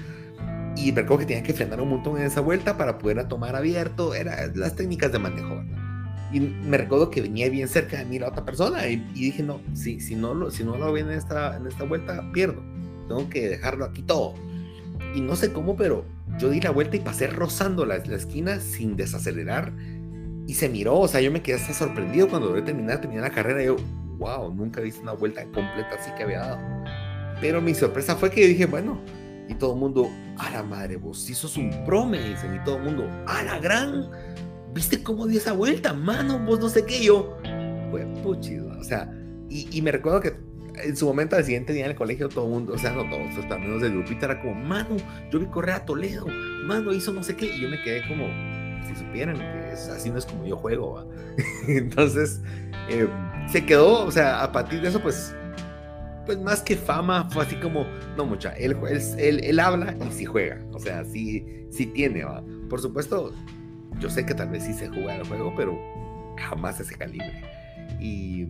[0.75, 3.55] Y me recuerdo que tenía que frenar un montón en esa vuelta para poder tomar
[3.55, 5.63] abierto, eran las técnicas de manejo.
[6.31, 9.43] Y me recuerdo que venía bien cerca de mí la otra persona y, y dije,
[9.43, 12.63] no, si, si, no lo, si no lo ven en esta, en esta vuelta, pierdo.
[13.15, 14.33] Tengo que dejarlo aquí todo.
[15.13, 16.05] Y no sé cómo, pero
[16.39, 19.73] yo di la vuelta y pasé rozando la, la esquina sin desacelerar.
[20.47, 23.35] Y se miró, o sea, yo me quedé hasta sorprendido cuando logré terminar, terminar la
[23.35, 23.63] carrera.
[23.63, 23.75] Yo,
[24.17, 26.59] wow, nunca visto una vuelta completa así que había dado.
[27.41, 29.01] Pero mi sorpresa fue que yo dije, bueno,
[29.49, 32.63] y todo el mundo, a la madre, vos sí sos un pro, me dicen, y
[32.63, 34.09] todo el mundo, a la gran,
[34.73, 35.93] ¿viste cómo dio esa vuelta?
[35.93, 37.37] Mano, vos no sé qué, yo,
[37.89, 39.11] fue puchido, o sea,
[39.49, 40.33] y, y, me recuerdo que
[40.83, 43.09] en su momento al siguiente día en el colegio todo el mundo, o sea, no
[43.09, 44.97] todos, hasta menos del grupito era como, mano,
[45.31, 46.27] yo vi correr a Toledo,
[46.65, 48.27] mano, hizo no sé qué, y yo me quedé como,
[48.87, 51.09] si supieran que es, así no es como yo juego,
[51.67, 52.41] entonces,
[52.89, 53.07] Eh,
[53.47, 55.35] se quedó, o sea, a partir de eso, pues,
[56.25, 57.85] pues más que fama, fue así como,
[58.17, 58.75] no mucha, él,
[59.17, 62.43] él, él, habla y sí juega, o sea, sí, sí tiene, ¿va?
[62.69, 63.33] por supuesto,
[63.99, 65.77] yo sé que tal vez sí se juega el juego, pero
[66.37, 67.43] jamás ese calibre.
[67.99, 68.47] Y,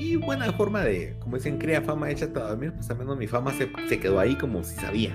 [0.00, 3.26] y buena forma de, como dicen, crea fama hecha para dormir, pues al menos mi
[3.26, 5.14] fama se, se quedó ahí como si sabía.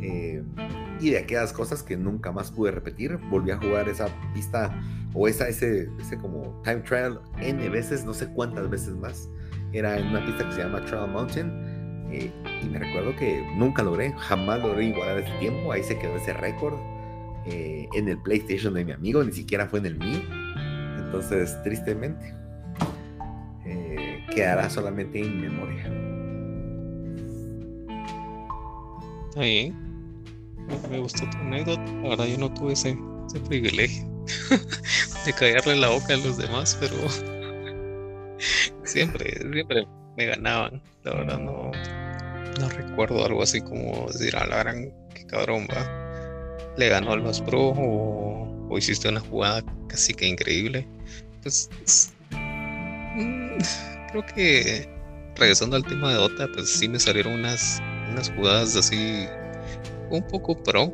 [0.00, 0.40] Eh,
[1.00, 4.72] y de aquellas cosas que nunca más pude repetir, volví a jugar esa pista
[5.14, 9.28] o esa, ese, ese como time trial N veces, no sé cuántas veces más.
[9.72, 12.06] Era en una pista que se llama Trial Mountain.
[12.12, 12.32] Eh,
[12.62, 15.72] y me recuerdo que nunca logré, jamás logré igualar ese tiempo.
[15.72, 16.74] Ahí se quedó ese récord
[17.46, 20.20] eh, en el PlayStation de mi amigo, ni siquiera fue en el mío.
[20.98, 22.34] Entonces, tristemente,
[23.68, 25.84] eh, quedará solamente en memoria.
[29.36, 29.72] Ahí,
[30.90, 31.84] me gustó tu anécdota.
[32.02, 32.98] La verdad, yo no tuve ese,
[33.46, 34.04] privilegio
[35.26, 36.96] de callarle la boca a los demás, pero
[38.84, 40.82] siempre, siempre me ganaban.
[41.04, 41.70] La verdad, no,
[42.58, 45.86] no recuerdo algo así como decir, a la gran, qué cabrón va.
[46.76, 50.86] Le ganó al más pro o, hiciste una jugada casi que increíble.
[51.42, 51.70] Pues
[52.30, 53.47] mm,
[54.10, 54.88] creo que
[55.36, 59.26] regresando al tema de Dota, pues sí me salieron unas, unas jugadas así
[60.10, 60.92] un poco pro,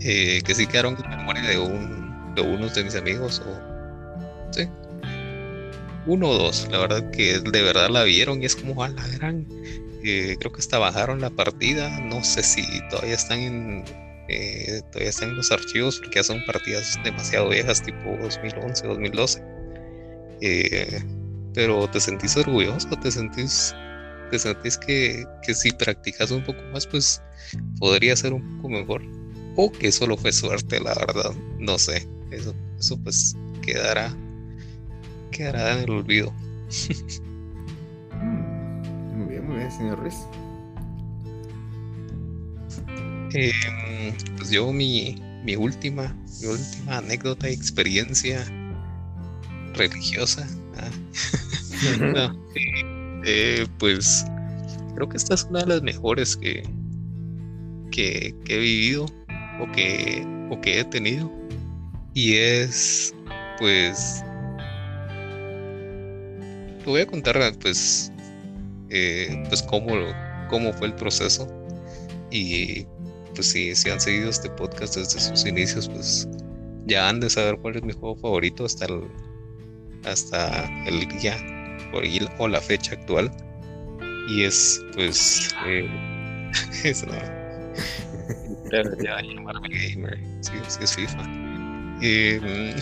[0.00, 4.68] eh, que sí quedaron en memoria de, un, de unos de mis amigos, o sí,
[6.06, 9.06] uno o dos, la verdad que de verdad la vieron y es como a la
[9.08, 9.46] gran.
[10.04, 13.84] Eh, creo que hasta bajaron la partida, no sé si todavía están en
[14.28, 19.42] eh, todavía están en los archivos porque ya son partidas demasiado viejas, tipo 2011, 2012.
[21.54, 23.74] Pero te sentís orgulloso, te sentís
[24.32, 27.22] te sentís que, que si practicas un poco más, pues
[27.78, 29.02] podría ser un poco mejor.
[29.56, 31.34] O que solo fue suerte, la verdad.
[31.58, 32.08] No sé.
[32.30, 34.16] Eso, eso pues quedará.
[35.30, 36.32] Quedará en el olvido.
[38.14, 40.14] Mm, muy bien, muy bien, señor Ruiz.
[43.34, 48.44] Em, pues yo mi, mi última, mi última anécdota y experiencia
[49.74, 50.46] religiosa.
[50.76, 52.34] Ah,
[53.24, 54.24] eh, pues
[54.94, 56.62] creo que esta es una de las mejores que,
[57.90, 59.06] que, he vivido
[59.60, 61.30] o que, o que he tenido.
[62.14, 63.14] Y es,
[63.58, 64.22] pues,
[66.84, 68.12] te voy a contar, pues,
[68.90, 69.94] eh, pues cómo,
[70.48, 71.48] cómo fue el proceso.
[72.30, 72.86] Y
[73.34, 76.28] pues si, si han seguido este podcast desde sus inicios, pues
[76.86, 79.02] ya han de saber cuál es mi juego favorito hasta el,
[80.04, 81.36] hasta el día
[82.38, 83.30] o la fecha actual.
[84.28, 85.88] Y es, pues, eh,
[86.84, 87.04] es
[89.02, 91.22] ya llamarme gamer, sí, sí es FIFA.
[92.00, 92.74] Em,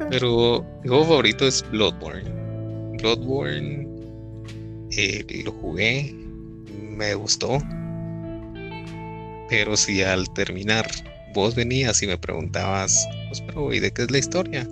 [0.10, 2.30] pero mi juego favorito es Bloodborne.
[2.98, 3.88] Bloodborne
[4.96, 6.14] eh, lo jugué,
[6.90, 7.58] me gustó.
[9.48, 10.86] Pero si al terminar
[11.34, 14.68] vos venías y me preguntabas, pues, pero ¿y de qué es la historia?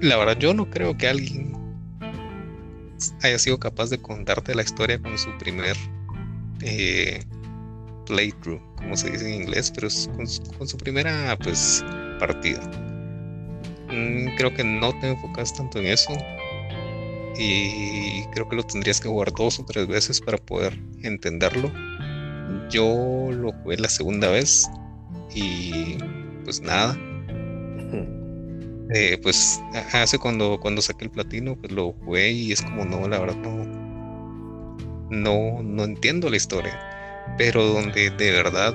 [0.00, 1.52] La verdad, yo no creo que alguien
[3.22, 5.76] haya sido capaz de contarte la historia con su primer
[6.62, 7.22] eh,
[8.06, 11.84] playthrough, como se dice en inglés, pero es con, su primera pues
[12.18, 12.60] partida.
[13.88, 16.12] Mm, creo que no te enfocas tanto en eso
[17.36, 21.70] y creo que lo tendrías que jugar dos o tres veces para poder entenderlo.
[22.70, 24.66] Yo lo jugué la segunda vez
[25.34, 25.98] y
[26.44, 26.98] pues nada.
[28.92, 29.60] Eh, pues
[29.92, 33.36] hace cuando, cuando saqué el platino, pues lo jugué y es como no, la verdad
[33.36, 33.64] no,
[35.10, 36.78] no, no entiendo la historia,
[37.38, 38.74] pero donde de verdad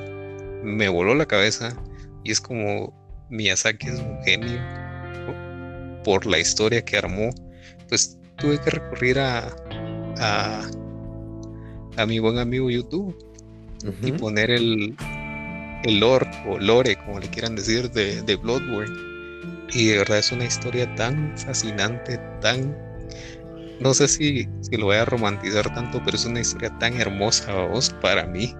[0.64, 1.76] me voló la cabeza
[2.24, 2.94] y es como
[3.30, 4.62] Miyazaki es un genio
[6.04, 7.30] por la historia que armó,
[7.90, 9.54] pues tuve que recurrir a,
[10.20, 10.70] a,
[11.98, 13.18] a mi buen amigo YouTube
[14.02, 14.96] y poner el,
[15.84, 19.15] el lore o lore, como le quieran decir, de, de Bloodborne.
[19.74, 22.76] Y de verdad es una historia tan fascinante, tan
[23.80, 27.54] no sé si, si, lo voy a romantizar tanto, pero es una historia tan hermosa,
[27.66, 28.56] vos, para mí.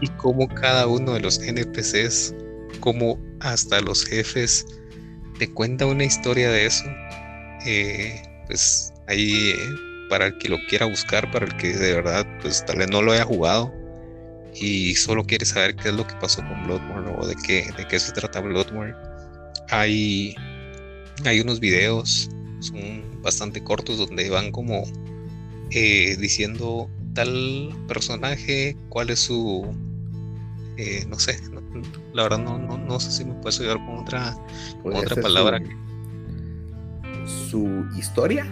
[0.00, 2.34] y como cada uno de los NPCs,
[2.80, 4.66] como hasta los jefes,
[5.38, 6.84] te cuenta una historia de eso.
[7.66, 9.56] Eh, pues ahí, eh,
[10.08, 13.02] para el que lo quiera buscar, para el que de verdad, pues tal vez no
[13.02, 13.72] lo haya jugado
[14.54, 17.86] y solo quiere saber qué es lo que pasó con Bloodborne o de qué, de
[17.86, 18.94] qué se trata Bloodborne.
[19.70, 20.34] Hay,
[21.24, 24.84] hay unos videos son bastante cortos donde van como
[25.70, 29.74] eh, diciendo tal personaje, cuál es su
[30.76, 31.40] eh, no sé,
[32.12, 34.36] la verdad no, no, no, sé si me puedes ayudar con otra,
[34.84, 35.62] otra palabra.
[37.50, 38.46] Su, historia?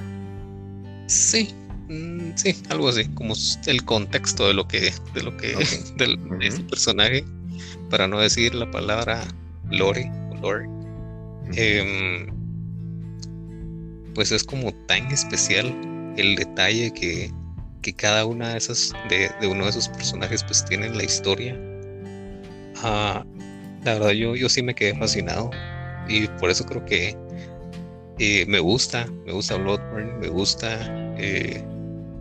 [1.07, 1.55] Sí,
[1.89, 3.35] mm, sí, algo así, como
[3.67, 5.55] el contexto de lo que, de lo que,
[5.99, 7.25] del, ese personaje,
[7.91, 9.23] para no decir la palabra
[9.71, 10.74] lore o lore.
[11.57, 12.27] Em,
[14.15, 15.67] pues es como tan especial
[16.17, 17.31] el detalle que,
[17.83, 21.59] que cada una de esas de, uno de esos personajes pues tiene la historia
[22.83, 23.25] Ah,
[23.85, 25.51] la verdad, yo, yo sí me quedé fascinado
[26.09, 27.17] y por eso creo que
[28.19, 30.79] eh, me gusta, me gusta Bloodborne, me gusta
[31.17, 31.65] eh,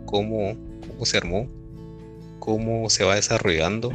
[0.06, 0.56] cómo,
[0.88, 1.48] cómo se armó,
[2.38, 3.90] cómo se va desarrollando.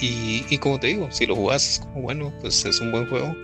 [0.00, 3.34] Y, como te digo, si lo jugás es como bueno, pues es un buen juego.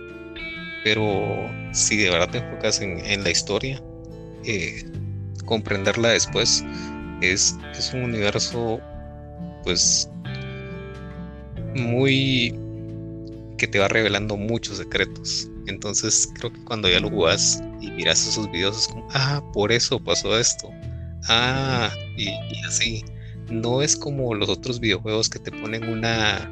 [0.83, 3.81] Pero si de verdad te enfocas en, la historia,
[4.45, 4.83] eh,
[5.45, 6.63] comprenderla después
[7.21, 8.79] es, es un universo
[9.63, 10.09] pues
[11.75, 12.55] muy
[13.57, 15.47] que te va revelando muchos secretos.
[15.67, 19.71] Entonces creo que cuando ya lo jugás y miras esos videos es como, ah, por
[19.71, 20.69] eso pasó esto.
[21.27, 22.29] Ah, y,
[22.67, 23.05] así.
[23.49, 26.49] No es como los otros videojuegos que te ponen una,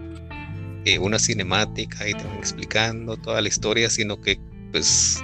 [0.86, 4.40] eh, una cinemática y te van explicando toda la historia, sino que
[4.72, 5.22] pues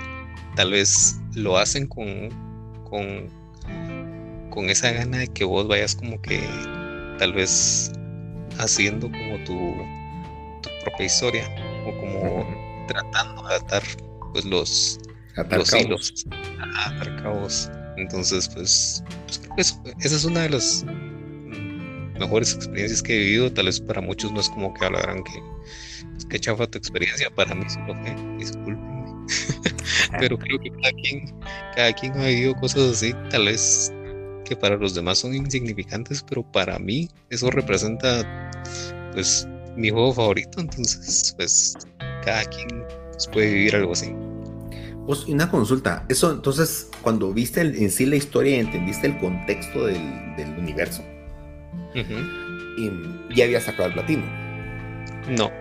[0.56, 2.30] tal vez lo hacen con,
[2.84, 3.30] con,
[4.50, 6.42] con esa gana de que vos vayas como que
[7.20, 7.92] tal vez
[8.60, 9.76] haciendo como tu,
[10.62, 11.44] tu propia historia
[11.86, 13.84] o como tratando de atar
[14.34, 15.00] pues los,
[15.52, 16.26] los hilos,
[16.86, 17.70] atar cabos.
[17.98, 19.04] Entonces, pues,
[19.56, 20.86] pues esa es una de las
[22.20, 23.52] mejores experiencias que he vivido.
[23.52, 25.44] Tal vez para muchos no es como que hablarán que,
[26.14, 27.30] pues, que chafa tu experiencia.
[27.30, 29.06] Para mí sí lo fue, discúlpenme.
[30.20, 31.34] Pero creo que cada quien,
[31.76, 33.14] cada quien ha vivido cosas así.
[33.30, 33.92] Tal vez
[34.46, 38.52] que para los demás son insignificantes, pero para mí eso representa
[39.12, 41.74] pues mi juego favorito, entonces pues
[42.24, 44.14] cada quien pues, puede vivir algo así.
[45.06, 49.86] Pues una consulta, eso entonces cuando viste en sí la historia y entendiste el contexto
[49.86, 50.26] del,
[50.58, 51.04] universo,
[51.96, 52.92] y,
[53.36, 54.24] ya habías sacado el platino.
[55.30, 55.52] No,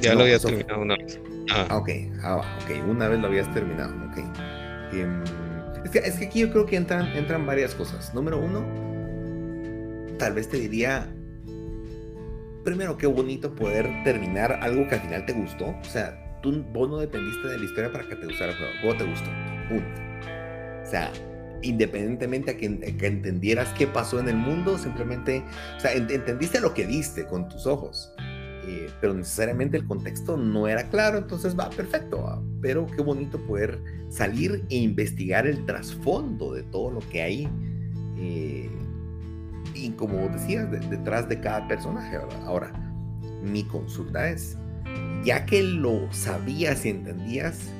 [0.00, 1.20] ya lo había terminado una vez.
[1.50, 1.88] Ah, ok,
[2.22, 4.18] ah, ok, una vez lo habías terminado, ok.
[4.92, 5.22] Em,
[5.84, 8.12] es que, aquí yo creo que entran, entran varias cosas.
[8.14, 8.64] Número uno,
[10.18, 11.08] tal vez te diría,
[12.64, 15.66] primero, qué bonito poder terminar algo que al final te gustó.
[15.66, 18.72] O sea, tú, vos no dependiste de la historia para que te gustara el juego.
[18.82, 19.30] ¿Cómo te gustó?
[19.70, 19.86] Uno.
[20.82, 21.12] O sea,
[21.62, 25.42] independientemente a que, entendieras qué pasó en el mundo, simplemente,
[25.76, 28.12] o sea, entendiste lo que viste con tus ojos.
[28.68, 33.78] Eh, pero necesariamente el contexto no era claro, entonces va perfecto, pero qué bonito poder
[34.08, 37.48] salir e investigar el trasfondo de todo lo que hay,
[38.18, 38.68] eh,
[39.72, 42.18] y como decías, detrás de cada personaje.
[42.44, 42.72] Ahora,
[43.44, 44.56] mi consulta es,
[45.22, 47.70] ya que lo sabías y entendías,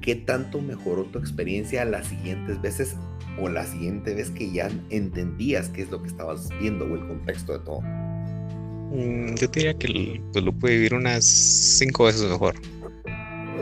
[0.00, 2.96] ¿qué tanto mejoró tu experiencia las siguientes veces
[3.40, 7.06] o la siguiente vez que ya entendías qué es lo que estabas viendo o el
[7.06, 7.80] contexto de todo?
[7.82, 12.54] Mm, yo diría que pues, lo puede vivir unas cinco veces mejor.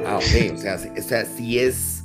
[0.06, 2.04] Ah, ok, o sea, o sea, sí es,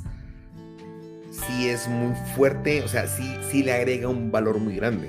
[1.30, 5.08] sí es muy fuerte, o sea, sí, sí le agrega un valor muy grande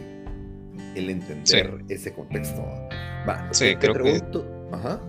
[0.96, 2.62] el entender ese contexto.
[3.28, 5.00] Va, sí, te, pregunto, ajá.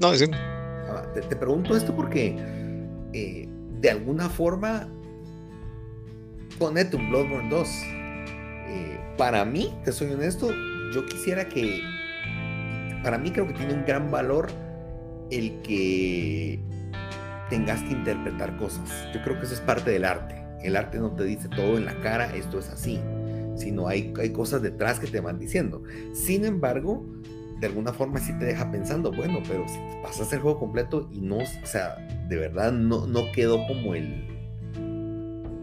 [0.00, 0.26] No, sí.
[0.32, 2.36] Ah, te, pregunto esto porque
[3.12, 3.48] eh,
[3.80, 4.88] de alguna forma
[6.58, 7.68] ponete un Bloodborne 2.
[8.68, 10.50] Eh, para mí, te soy honesto,
[10.92, 11.82] yo quisiera que,
[13.02, 14.48] para mí creo que tiene un gran valor
[15.30, 16.60] el que
[17.50, 18.90] tengas que interpretar cosas.
[19.14, 20.42] Yo creo que eso es parte del arte.
[20.62, 23.00] El arte no te dice todo en la cara, esto es así,
[23.56, 25.82] sino hay, hay cosas detrás que te van diciendo.
[26.12, 27.04] Sin embargo,
[27.60, 31.20] de alguna forma sí te deja pensando, bueno, pero si pasas el juego completo y
[31.20, 31.96] no, o sea,
[32.28, 34.35] de verdad no, no quedó como el,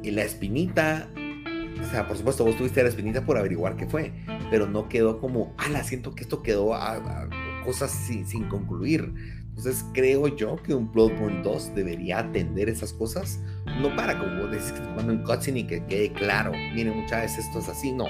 [0.03, 1.09] en la espinita
[1.83, 4.11] o sea, por supuesto, vos tuviste la espinita por averiguar qué fue,
[4.49, 7.29] pero no quedó como, la siento que esto quedó a,
[7.65, 9.13] cosas sin, sin, concluir.
[9.49, 13.39] Entonces creo yo que un Bloodborne 2 debería atender esas cosas,
[13.79, 17.59] no para como decir cuando en cutscene y que quede claro, miren muchas veces esto
[17.59, 18.05] es así, no.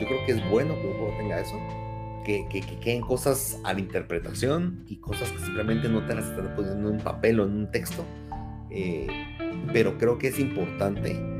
[0.00, 1.56] Yo creo que es bueno que un juego tenga eso,
[2.24, 6.26] que, que, que, queden cosas a la interpretación y cosas que simplemente no te las
[6.26, 8.04] están poniendo en un papel o en un texto.
[8.70, 9.06] Eh,
[9.72, 11.33] pero creo que es importante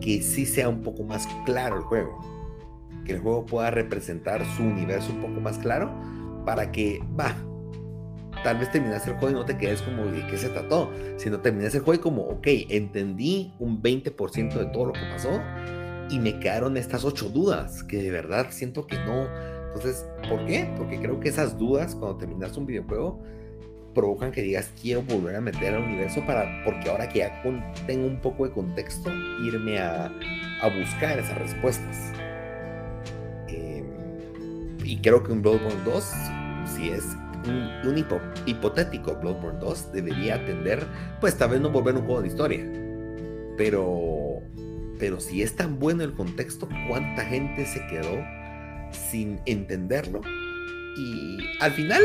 [0.00, 2.18] que sí sea un poco más claro el juego.
[3.04, 5.92] Que el juego pueda representar su universo un poco más claro
[6.44, 7.34] para que, va,
[8.42, 10.90] tal vez terminas el juego y no te quedes como, ¿de qué se trató?
[11.16, 15.40] Sino terminas el juego y como, ok, entendí un 20% de todo lo que pasó
[16.10, 19.26] y me quedaron estas ocho dudas que de verdad siento que no,
[19.74, 20.72] Entonces, ¿por qué?
[20.76, 23.22] Porque creo que esas dudas cuando terminas un videojuego
[23.94, 27.42] provocan que digas quiero volver a meter al universo para porque ahora que ya
[27.86, 29.10] tengo un poco de contexto
[29.44, 30.12] irme a,
[30.60, 32.12] a buscar esas respuestas
[33.48, 33.86] em,
[34.84, 36.04] y creo que un Bloodborne 2
[36.66, 37.04] si es
[37.46, 38.06] un, un
[38.46, 40.84] hipotético Bloodborne 2 debería atender
[41.20, 42.64] pues tal vez no volver un juego de historia.
[43.56, 44.42] Pero
[44.98, 48.24] pero si es tan bueno el contexto cuánta gente se quedó
[48.90, 50.20] sin entenderlo
[50.96, 52.02] y al final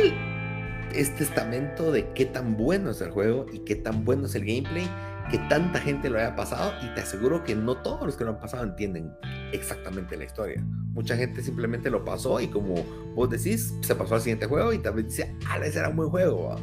[0.94, 4.46] es testamento de qué tan bueno es el juego y qué tan bueno es el
[4.46, 4.88] gameplay,
[5.30, 8.32] que tanta gente lo haya pasado y te aseguro que no todos los que lo
[8.32, 9.12] han pasado entienden
[9.52, 10.64] exactamente la historia.
[10.94, 12.84] Mucha gente simplemente lo pasó y como
[13.16, 16.10] vos decís, se pasó al siguiente juego y también dice, ah, ese era un buen
[16.10, 16.56] juego.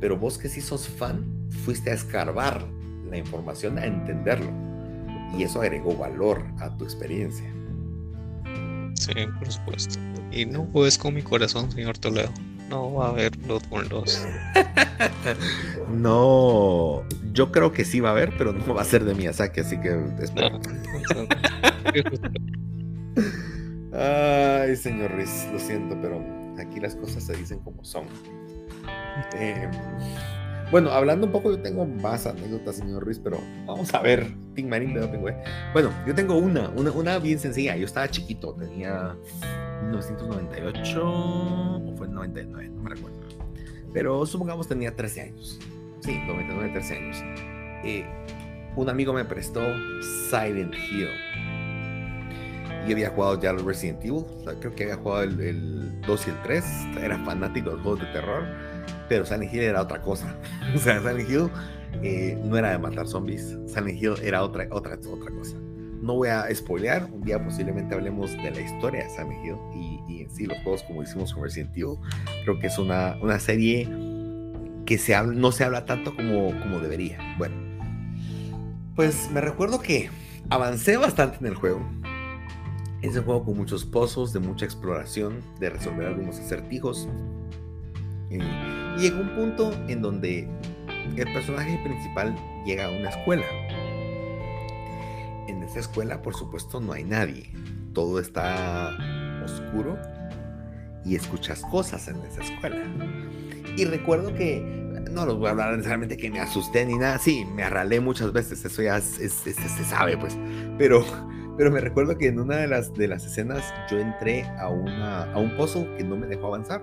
[0.00, 1.24] Pero vos que sí sos fan,
[1.64, 2.66] fuiste a escarbar
[3.10, 4.50] la información, a entenderlo.
[5.36, 7.52] Y eso agregó valor a tu experiencia.
[8.94, 9.98] Sí, por supuesto.
[10.30, 12.32] Y no juegues con mi corazón, señor Toledo
[12.74, 14.26] no va a haber Bloodborne 2.
[15.92, 19.60] no, yo creo que sí va a haber, pero no va a ser de Miyazaki,
[19.60, 20.60] así que espero.
[23.92, 26.20] Ay, señor Ruiz, lo siento, pero
[26.58, 28.06] aquí las cosas se dicen como son.
[29.34, 29.70] Em,
[30.70, 34.32] bueno, hablando un poco, yo tengo más anécdotas, señor Ruiz, pero vamos a ver.
[34.54, 35.36] Team Marine de
[35.72, 37.76] Bueno, yo tengo una, una, una bien sencilla.
[37.76, 39.16] Yo estaba chiquito, tenía
[39.82, 43.18] 1998 o fue 99, no me recuerdo.
[43.92, 45.60] Pero supongamos tenía 13 años.
[46.00, 47.16] Sí, 99, 13 años.
[47.84, 48.04] Eh,
[48.76, 49.60] un amigo me prestó
[50.30, 51.08] Silent Hill.
[52.86, 54.24] Y había jugado ya el Resident Evil.
[54.60, 56.64] creo que había jugado el, 2 y el 3.
[57.00, 58.44] Era fanático de los juegos de terror.
[59.08, 60.36] Pero Silent Hill era otra cosa.
[60.74, 61.50] o sea, Silent Hill
[62.02, 63.56] eh, no era de matar zombies.
[63.66, 65.56] Silent Hill era otra, otra, otra cosa
[66.04, 70.22] no voy a spoilear, un día posiblemente hablemos de la historia de Silent Hill y,
[70.22, 71.96] en sí los juegos como hicimos con Resident Evil.
[72.44, 73.88] Creo que es una, una serie
[74.84, 77.18] que se no se habla tanto como, como debería.
[77.38, 77.56] Bueno,
[78.94, 80.10] pues me recuerdo que
[80.50, 81.80] avancé bastante en el juego.
[83.00, 87.08] Es un juego con muchos pozos, de mucha exploración, de resolver algunos acertijos.
[88.96, 90.48] Y llega un punto en donde
[91.16, 92.34] el personaje principal
[92.64, 93.44] llega a una escuela
[95.46, 97.50] en esa escuela, por supuesto, no hay nadie.
[97.92, 98.96] Todo está
[99.44, 99.98] oscuro
[101.04, 102.82] y escuchas cosas en esa escuela.
[103.76, 104.60] Y recuerdo que,
[105.10, 108.32] no los voy a hablar necesariamente que me asusté ni nada, sí, me arralé muchas
[108.32, 109.50] veces, eso ya se
[109.84, 110.36] sabe, pues.
[110.78, 111.04] Pero,
[111.56, 115.32] pero me recuerdo que en una de las, de las escenas yo entré a, una,
[115.32, 116.82] a un pozo que no me dejó avanzar.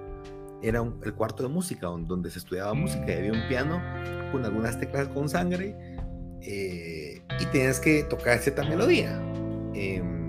[0.62, 3.82] Era el cuarto de música, donde se estudiaba música y había un piano
[4.32, 5.76] con algunas teclas con sangre.
[6.41, 9.20] Eh, y tienes que tocar cierta melodía.
[9.74, 10.22] Em,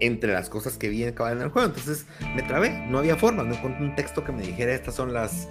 [0.00, 1.68] entre las cosas que vi en el juego.
[1.68, 5.12] Entonces me trabé, no había forma, no encontré un texto que me dijera estas son
[5.12, 5.48] las,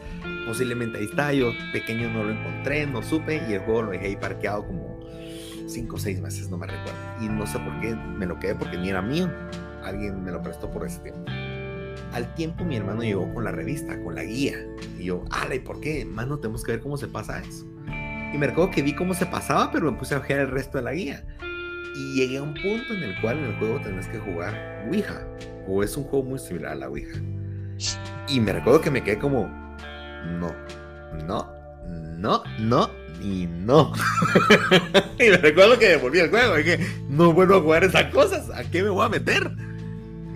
[0.48, 4.08] posiblemente ahí está, yo pequeño no lo encontré, no supe y el juego lo dejé
[4.08, 5.00] ahí parqueado como
[5.68, 7.00] 5 o 6 meses, no me recuerdo.
[7.22, 9.30] Y no sé por qué me lo quedé porque ni era mío,
[9.84, 11.32] alguien me lo prestó por ese tiempo.
[12.14, 14.56] Al tiempo mi hermano llegó con la revista, con la guía.
[14.98, 16.06] Y yo, ala, ¿y por qué?
[16.06, 17.66] Mano, tenemos que ver cómo se pasa eso.
[18.34, 20.78] Y me recuerdo que vi cómo se pasaba, pero me puse a ojear el resto
[20.78, 21.24] de la guía.
[21.96, 25.28] Y llegué a un punto en el cual en el juego tenés que jugar Ouija.
[25.68, 27.20] O es un juego muy similar a la Ouija.
[28.28, 29.48] Y me recuerdo que me quedé como,
[30.40, 30.54] no,
[31.28, 31.52] no,
[32.18, 32.90] no, no
[33.22, 33.94] y no.
[35.20, 36.56] y me recuerdo que devolví el juego.
[36.56, 36.80] Dije,
[37.10, 38.50] no vuelvo a jugar esas cosas.
[38.52, 39.52] ¿A qué me voy a meter?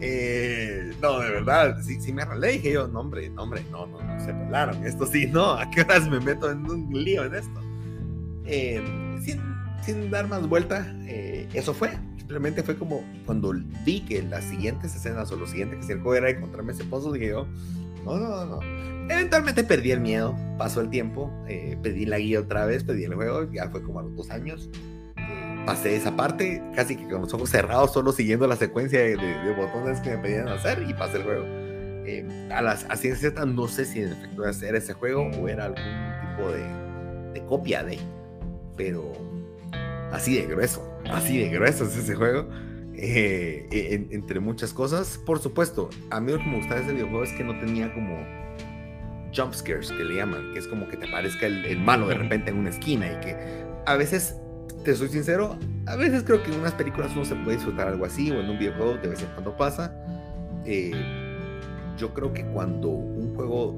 [0.02, 2.54] Eh, no, de verdad, sí, sí me arreglé.
[2.54, 4.86] Dije yo, no, hombre, no, hombre, no, no, no, se pelaron.
[4.86, 5.52] Esto sí, no.
[5.52, 7.62] ¿A qué horas me meto en un lío en esto?
[8.46, 8.82] Eh,
[9.86, 11.92] sin, dar más vuelta, eh, eso fue.
[12.18, 13.54] Simplemente fue como cuando
[13.86, 17.28] vi que las siguientes escenas o lo siguiente que se era encontrarme ese pozo, dije
[17.28, 17.46] yo,
[18.06, 18.60] no, no, no.
[19.10, 23.14] Eventualmente perdí el miedo, pasó el tiempo, eh, pedí la guía otra vez, pedí el
[23.14, 24.70] juego, ya fue como a los dos años.
[25.66, 30.00] Pasé esa parte, casi que con los ojos cerrados, solo siguiendo la secuencia de, botones
[30.02, 31.46] que me pedían hacer y pasé el juego.
[32.54, 35.84] a las a ciencia no sé si en efecto era ese juego o era algún
[36.36, 38.00] tipo de, de copia de
[38.76, 39.12] pero
[40.12, 42.48] así de grueso, así de grueso es ese juego.
[42.96, 47.24] Eh, entre muchas cosas, por supuesto, a mí lo que me gustaba de ese videojuego
[47.24, 48.18] es que no tenía como
[49.36, 52.52] jump scares que le llaman, que es como que te parezca el, malo de repente
[52.52, 53.36] en una esquina y que
[53.86, 54.38] a veces,
[54.84, 58.06] te soy sincero, a veces creo que en unas películas uno se puede disfrutar algo
[58.06, 59.96] así o en un videojuego de vez en cuando pasa.
[60.66, 60.92] Eh,
[61.98, 63.76] yo creo que cuando un juego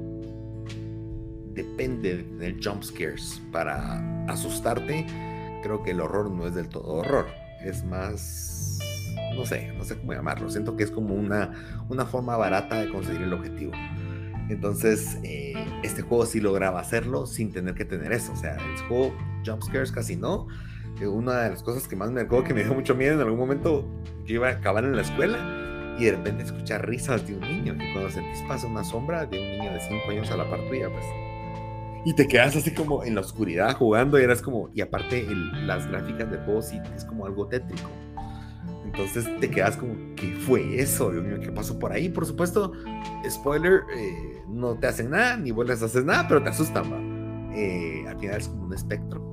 [1.54, 5.06] depende del jump scares para asustarte,
[5.62, 7.26] creo que el horror no es del todo horror.
[7.64, 8.78] Es más,
[9.34, 10.50] no sé, no sé cómo llamarlo.
[10.50, 11.52] Siento que es como una,
[11.88, 13.72] una forma barata de conseguir el objetivo.
[14.48, 18.32] Entonces, eh, este juego sí lograba hacerlo sin tener que tener eso.
[18.32, 20.46] O sea, el juego jumpscares casi no.
[21.04, 23.38] Una de las cosas que más me acuerdo que me dio mucho miedo en algún
[23.38, 23.86] momento,
[24.24, 27.74] yo iba a acabar en la escuela y de repente escuchar risas de un niño.
[27.74, 30.60] Y cuando sentís pasa una sombra de un niño de 5 años a la par
[30.68, 31.04] tuya, pues.
[32.04, 34.70] Y te quedas así como en la oscuridad jugando y eras como.
[34.74, 35.26] Y aparte,
[35.64, 37.90] las gráficas de sí es como algo tétrico.
[38.84, 41.10] Entonces te quedas como, ¿qué fue eso?
[41.10, 42.08] Dios mío, ¿qué pasó por ahí?
[42.08, 42.72] Por supuesto,
[43.28, 47.54] spoiler, eh, no te hacen nada, ni vuelves a hacer nada, pero te asustan, ¿va?
[47.54, 49.25] Eh, al final es como un espectro.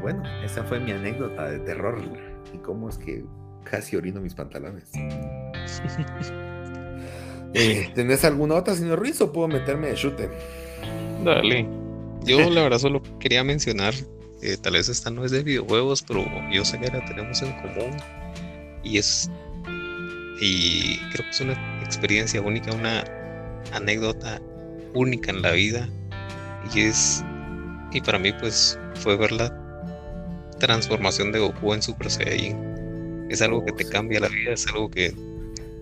[0.00, 2.00] Eh, bueno, esa fue mi anécdota de terror.
[2.54, 3.24] Y cómo es que
[3.64, 4.90] casi orino mis pantalones.
[7.94, 10.30] ¿Tenés alguna otra, señor Ruiz, o puedo meterme de chute?
[11.24, 11.68] Dale.
[12.24, 13.94] Yo la verdad solo quería mencionar
[14.42, 17.52] eh, tal vez esta no es de videojuegos, pero yo sé que la tenemos en
[17.60, 17.96] común.
[18.82, 19.30] Y es.
[20.40, 23.04] Y creo que es una experiencia única, una
[23.72, 24.40] anécdota
[24.94, 25.88] única en la vida.
[26.74, 27.22] Y es.
[27.92, 29.59] Y para mí, pues, fue ver la
[30.60, 33.26] transformación de Goku en Super Saiyan.
[33.28, 35.12] Es algo que te cambia la vida, es algo que,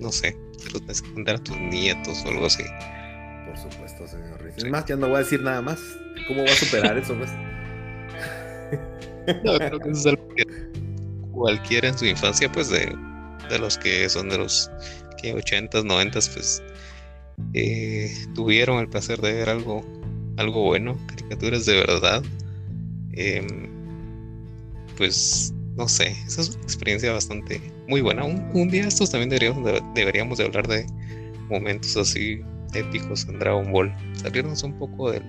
[0.00, 2.64] no sé, se lo tienes que contar a tus nietos o algo así.
[3.46, 4.54] Por supuesto, señor Riz.
[4.56, 5.78] Es más, ya no voy a decir nada más.
[6.26, 7.30] ¿Cómo va a superar eso, pues?
[9.44, 10.44] No, creo que eso es algo que
[11.32, 12.96] cualquiera en su infancia, pues de,
[13.58, 14.70] los que son de los
[15.20, 16.62] que 80s, 90 pues
[17.54, 19.84] eh, tuvieron el placer de ver algo,
[20.36, 22.22] algo bueno, caricaturas de verdad.
[23.12, 23.67] Em,
[24.98, 28.24] pues no sé, esa es una experiencia bastante muy buena.
[28.24, 30.84] Un, día estos también deberíamos de, deberíamos de hablar de
[31.48, 32.40] momentos así
[32.74, 33.94] épicos en Dragon Ball.
[34.14, 35.22] Salirnos un poco del...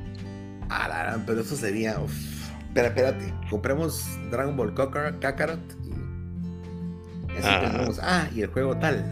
[0.69, 1.97] Ah, pero eso sería...
[2.67, 3.33] Espera, espérate.
[3.49, 5.61] Compremos Dragon Ball Kakarot
[7.29, 7.71] y así ah.
[7.71, 7.99] tenemos.
[8.01, 9.05] Ah, y el juego tal.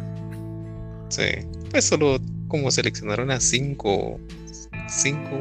[1.09, 1.47] Sí.
[1.69, 4.19] Pues solo como seleccionaron a cinco.
[4.89, 5.37] Cinco.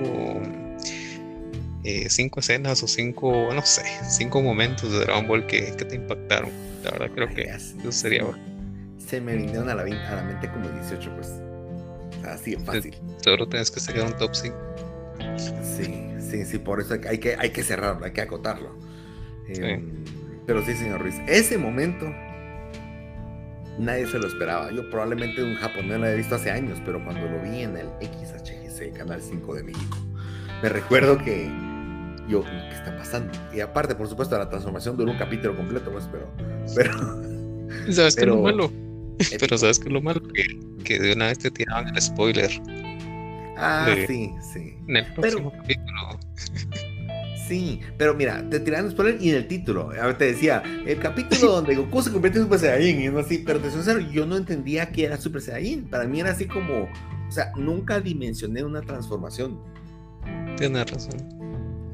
[1.89, 5.95] Eh, cinco escenas o cinco, no sé, cinco momentos de Dragon Ball que, que te
[5.95, 6.51] impactaron.
[6.83, 8.25] La verdad creo que eso sería...
[8.99, 11.31] Se me vinieron a la, a la mente como 18, pues.
[12.25, 12.97] Así de fácil.
[13.23, 14.57] Solo tienes que sacar un top 5.
[15.63, 18.77] Sí, sí, sí, por eso hay que, hay que cerrarlo, hay que acotarlo.
[19.47, 20.03] Em,
[20.45, 22.13] pero sí, señor Ruiz, ese momento
[23.79, 24.73] nadie se lo esperaba.
[24.73, 27.87] Yo probablemente un japonés lo había visto hace años, pero cuando lo vi en el
[28.01, 29.99] XHGC, Canal 5 de México,
[30.65, 31.76] me recuerdo que
[32.29, 33.33] yo, ¿qué está pasando?
[33.55, 36.31] Y aparte, por supuesto, la transformación duró un capítulo completo, pues, pero...
[36.75, 36.93] pero
[37.93, 38.73] ¿Sabes qué es lo malo?
[39.41, 40.21] pero ¿sabes qué es lo malo?
[40.35, 40.45] Que,
[40.85, 42.51] que de una vez te tiraban el spoiler.
[43.57, 44.75] Ah, sí, sí.
[44.89, 46.21] En el próximo capítulo.
[47.49, 49.91] Sí, pero mira, te tiraron spoiler y en el título.
[49.91, 53.21] A ver, te decía, el capítulo donde Goku se convierte en Super Saiyajin y no
[53.21, 55.89] así, pero te soy yo no entendía que era Super Saiyajin.
[55.89, 59.61] Para mí era así como, o sea, nunca dimensioné una transformación.
[60.57, 61.36] Tienes razón.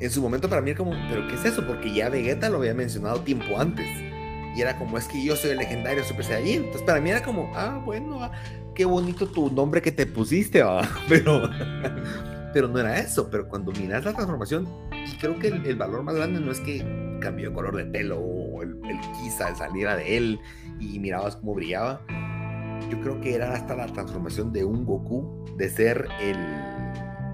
[0.02, 1.64] En su momento para mí era como, pero ¿qué es eso?
[1.64, 3.86] Porque ya Vegeta lo había mencionado tiempo antes.
[4.56, 6.64] Y era como, es que yo soy el legendario Super Saiyajin.
[6.64, 8.32] Entonces para mí era como, ah, bueno, ah,
[8.74, 10.64] qué bonito tu nombre que te pusiste,
[11.08, 11.48] pero,
[12.52, 13.30] pero no era eso.
[13.30, 16.84] Pero cuando miras la transformación, y creo que el, valor más grande no es que
[17.20, 20.40] cambió de color de pelo o el, el quizá saliera de él
[20.80, 22.00] y mirabas cómo brillaba.
[22.90, 26.36] Yo creo que era hasta la transformación de un Goku, de ser el,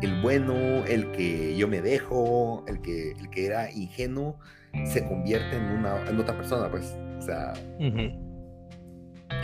[0.01, 4.39] el bueno, el que yo me dejo, el que, el que era ingenuo,
[4.87, 6.95] se convierte en, una, en otra persona, pues.
[7.19, 7.53] O sea,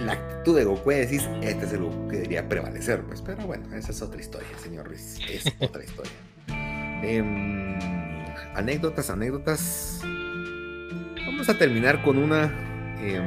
[0.01, 3.47] la actitud de Goku es decir, este es el Goku que debería prevalecer, pues, pero
[3.47, 6.13] bueno, esa es otra historia, señor Ruiz, es otra historia.
[7.03, 7.77] Em,
[8.55, 10.01] anécdotas, anécdotas.
[11.27, 12.45] Vamos a terminar con una,
[13.01, 13.25] em,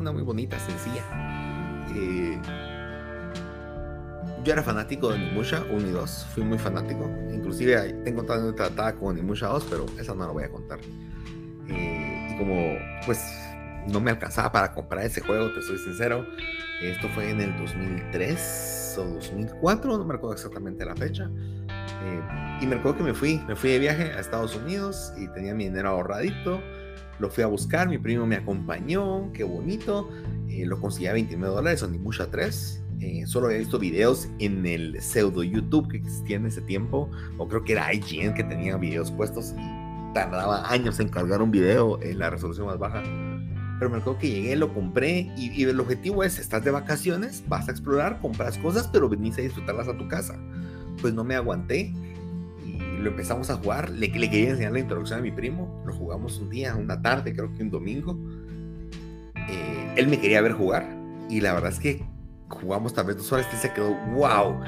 [0.00, 1.04] una muy bonita, sencilla.
[1.94, 2.38] Eh,
[4.48, 7.04] yo era fanático de Nimusha 1 y 2, fui muy fanático.
[7.30, 10.78] Inclusive tengo una tratada con Nimusha 2, pero esa no la voy a contar.
[11.68, 13.22] Eh, y como, pues,
[13.88, 16.26] no me alcanzaba para comprar ese juego, te soy sincero.
[16.80, 21.30] Esto fue en el 2003 o 2004, no me recuerdo exactamente la fecha.
[22.04, 22.22] Eh,
[22.62, 25.54] y me recuerdo que me fui, me fui de viaje a Estados Unidos y tenía
[25.54, 26.62] mi dinero ahorradito.
[27.18, 30.08] Lo fui a buscar, mi primo me acompañó, qué bonito.
[30.48, 32.84] Eh, lo conseguí a 29 dólares, Onimusha 3.
[33.00, 37.46] Eh, solo había visto videos en el pseudo YouTube que existía en ese tiempo, o
[37.46, 42.02] creo que era IGN que tenía videos puestos y tardaba años en cargar un video
[42.02, 43.02] en la resolución más baja
[43.78, 47.68] pero me acuerdo que llegué, lo compré y, el objetivo es, estás de vacaciones, vas
[47.68, 50.36] a explorar, compras cosas, pero venís a disfrutarlas a tu casa.
[51.00, 51.92] Pues no me aguanté
[52.66, 53.90] y lo empezamos a jugar.
[53.90, 55.82] Le, le, quería enseñar la introducción a mi primo.
[55.86, 58.18] Lo jugamos un día, una tarde, creo que un domingo.
[59.48, 60.84] Eh, él me quería ver jugar.
[61.30, 62.04] Y la verdad es que
[62.48, 64.60] jugamos tal vez dos horas y se quedó wow.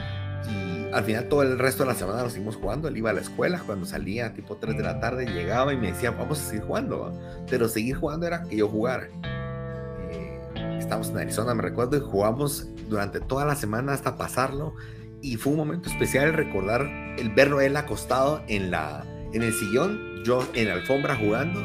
[0.49, 2.89] Y al final todo el resto de la semana lo seguimos jugando.
[2.89, 5.93] Él iba a la escuela cuando salía tipo 3 de la tarde, llegaba y me
[5.93, 7.13] decía, vamos a seguir jugando.
[7.49, 9.09] Pero seguir jugando era que yo jugara.
[10.11, 14.75] Eh, estábamos en Arizona, me recuerdo, y jugamos durante toda la semana hasta pasarlo.
[15.23, 16.83] Y fue un momento especial recordar
[17.19, 21.63] el verlo él acostado en, la, en el sillón, yo en la alfombra jugando.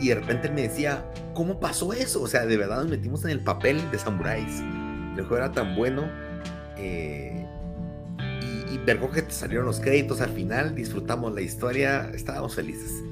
[0.00, 1.04] Y de repente él me decía,
[1.34, 2.22] ¿cómo pasó eso?
[2.22, 4.62] O sea, de verdad nos metimos en el papel de samuráis.
[5.16, 6.04] El juego era tan bueno.
[6.78, 7.46] Eh,
[8.42, 13.02] y, y que te salieron los créditos al final, disfrutamos la historia, estábamos felices.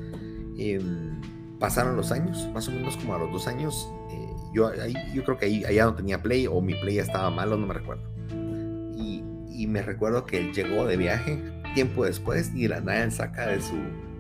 [0.59, 1.21] Em,
[1.59, 3.89] pasaron los años, más o menos como a los dos años.
[4.11, 4.71] Eh, yo,
[5.15, 7.75] yo creo que ahí allá no tenía play o mi play estaba malo, no me
[7.75, 8.03] recuerdo.
[8.97, 11.43] Y, y me recuerdo que él llegó de viaje
[11.75, 13.77] tiempo después y la nada saca de su,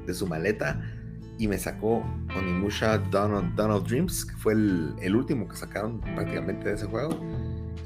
[0.07, 0.81] de su maleta
[1.39, 2.05] y me sacó
[2.37, 7.19] Onimusha Dawn of, Dreams, que fue el, el, último que sacaron prácticamente de ese juego.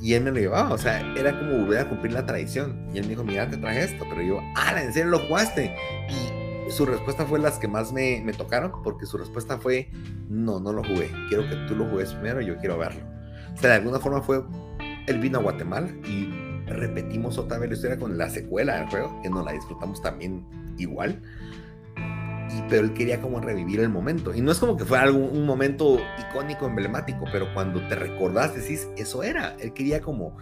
[0.01, 2.87] Y él me lo llevaba, o sea, era como volver a cumplir la tradición.
[2.95, 5.75] Y él me dijo, mira, te traje esto, pero yo, ah, ¿en serio lo jugaste?
[6.09, 9.91] Y su respuesta fue las que más me, me tocaron, porque su respuesta fue,
[10.29, 13.01] no, no lo jugué, quiero que tú lo juegues primero, yo quiero verlo.
[13.55, 14.45] O sea, de alguna forma fue,
[15.07, 16.29] él vino a Guatemala y
[16.67, 20.45] repetimos otra vez la historia con la secuela del juego, que nos la disfrutamos también
[20.77, 21.21] igual
[22.69, 24.35] pero él quería como revivir el momento.
[24.35, 28.55] Y no es como que fuera algún, un momento icónico, emblemático, pero cuando te recordás
[28.55, 29.57] decís, eso era.
[29.61, 30.37] Él quería como...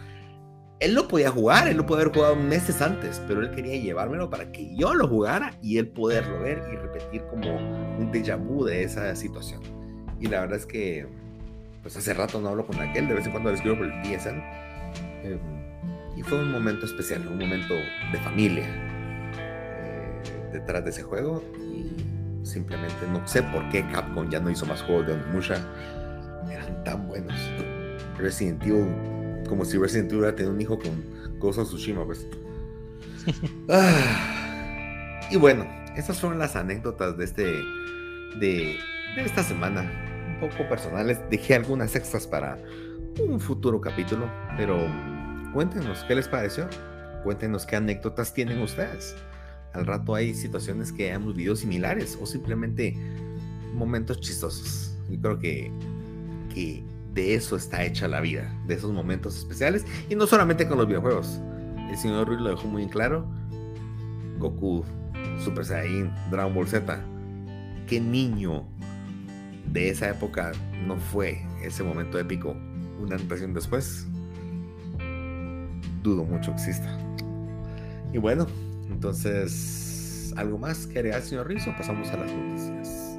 [0.78, 4.28] Él lo podía jugar, él lo podía haber jugado meses antes, pero él quería llevármelo
[4.28, 8.64] para que yo lo jugara y él poderlo ver y repetir como un déjà vu
[8.64, 9.62] de esa situación.
[10.20, 11.06] Y la verdad es que,
[11.80, 14.02] pues hace rato no hablo con aquel, de vez en cuando le escribo por el
[14.02, 14.36] TSN.
[15.24, 15.38] Eh,
[16.14, 17.74] y fue un momento especial, un momento
[18.12, 18.66] de familia
[19.38, 21.42] eh, detrás de ese juego
[22.46, 25.56] simplemente no sé por qué Capcom ya no hizo más juegos de Onimusha.
[26.50, 27.34] Eran tan buenos.
[28.16, 28.88] Resident Evil,
[29.48, 32.26] como si Resident Evil hubiera tenido un hijo con Ghost of Tsushima, pues.
[33.68, 35.20] Ah.
[35.30, 35.66] Y bueno,
[35.96, 37.44] estas fueron las anécdotas de este.
[38.38, 38.76] De,
[39.16, 39.90] de esta semana.
[40.28, 41.18] Un poco personales.
[41.30, 42.58] Dejé algunas extras para
[43.18, 44.30] un futuro capítulo.
[44.56, 44.78] Pero
[45.52, 46.68] cuéntenos qué les pareció.
[47.24, 49.16] Cuéntenos qué anécdotas tienen ustedes
[49.76, 52.96] al rato hay situaciones que hemos vivido similares o simplemente
[53.74, 54.96] momentos chistosos.
[55.10, 55.70] Yo creo que,
[56.54, 60.78] que de eso está hecha la vida, de esos momentos especiales y no solamente con
[60.78, 61.40] los videojuegos.
[61.90, 63.26] El señor Ruiz lo dejó muy claro.
[64.38, 64.82] Goku,
[65.44, 66.98] Super Saiyan, Dragon Ball Z.
[67.86, 68.64] ¿Qué niño
[69.72, 70.52] de esa época
[70.86, 72.56] no fue ese momento épico
[72.98, 74.06] una impresión después?
[76.02, 76.98] Dudo mucho que exista.
[78.12, 78.46] Y bueno,
[78.90, 81.72] entonces, ¿algo más que agregar, señor Rizzo?
[81.76, 83.18] Pasamos a las noticias.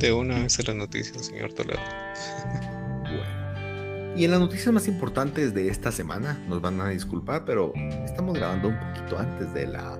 [0.00, 1.80] De una vez a las noticias, señor Toledo.
[3.02, 4.16] bueno.
[4.16, 7.72] Y en las noticias más importantes de esta semana, nos van a disculpar, pero
[8.04, 9.98] estamos grabando un poquito antes de la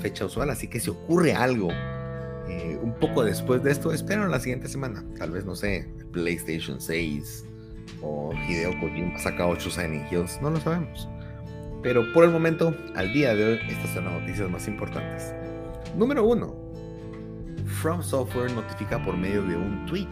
[0.00, 1.70] fecha usual, así que si ocurre algo
[2.48, 5.04] eh, un poco después de esto, espero la siguiente semana.
[5.18, 7.44] Tal vez, no sé, PlayStation 6
[8.02, 11.08] o Hideo Kojima saca 8 Silent Hills, no lo sabemos.
[11.84, 15.34] Pero por el momento, al día de hoy, estas son las noticias más importantes.
[15.94, 16.64] Número 1.
[17.66, 20.08] From Software notifica por medio de un tweet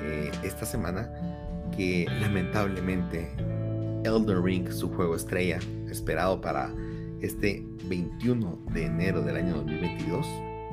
[0.00, 1.10] eh, esta semana
[1.76, 3.34] que lamentablemente
[4.04, 5.58] Elden Ring, su juego estrella,
[5.90, 6.72] esperado para
[7.20, 10.24] este 21 de enero del año 2022,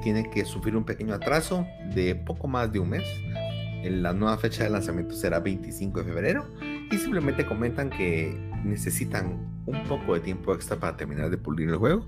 [0.04, 1.66] tiene que sufrir un pequeño atraso
[1.96, 3.04] de poco más de un mes.
[3.84, 6.46] La nueva fecha de lanzamiento será 25 de febrero
[6.92, 11.78] y simplemente comentan que necesitan un poco de tiempo extra para terminar de pulir el
[11.78, 12.06] juego.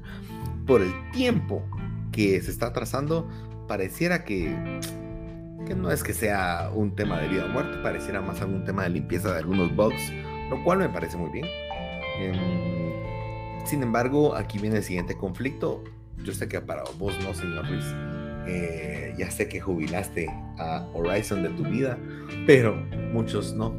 [0.65, 1.63] Por el tiempo
[2.11, 3.27] que se está trazando,
[3.67, 4.55] pareciera que,
[5.65, 8.83] que no es que sea un tema de vida o muerte, pareciera más algún tema
[8.83, 10.11] de limpieza de algunos bugs,
[10.49, 11.45] lo cual me parece muy bien.
[12.19, 12.61] Em,
[13.65, 15.83] sin embargo, aquí viene el siguiente conflicto.
[16.23, 17.85] Yo sé que para vos no, señor Luis.
[18.47, 20.27] Eh, ya sé que jubilaste
[20.57, 21.97] a Horizon de tu vida,
[22.45, 22.75] pero
[23.13, 23.73] muchos no.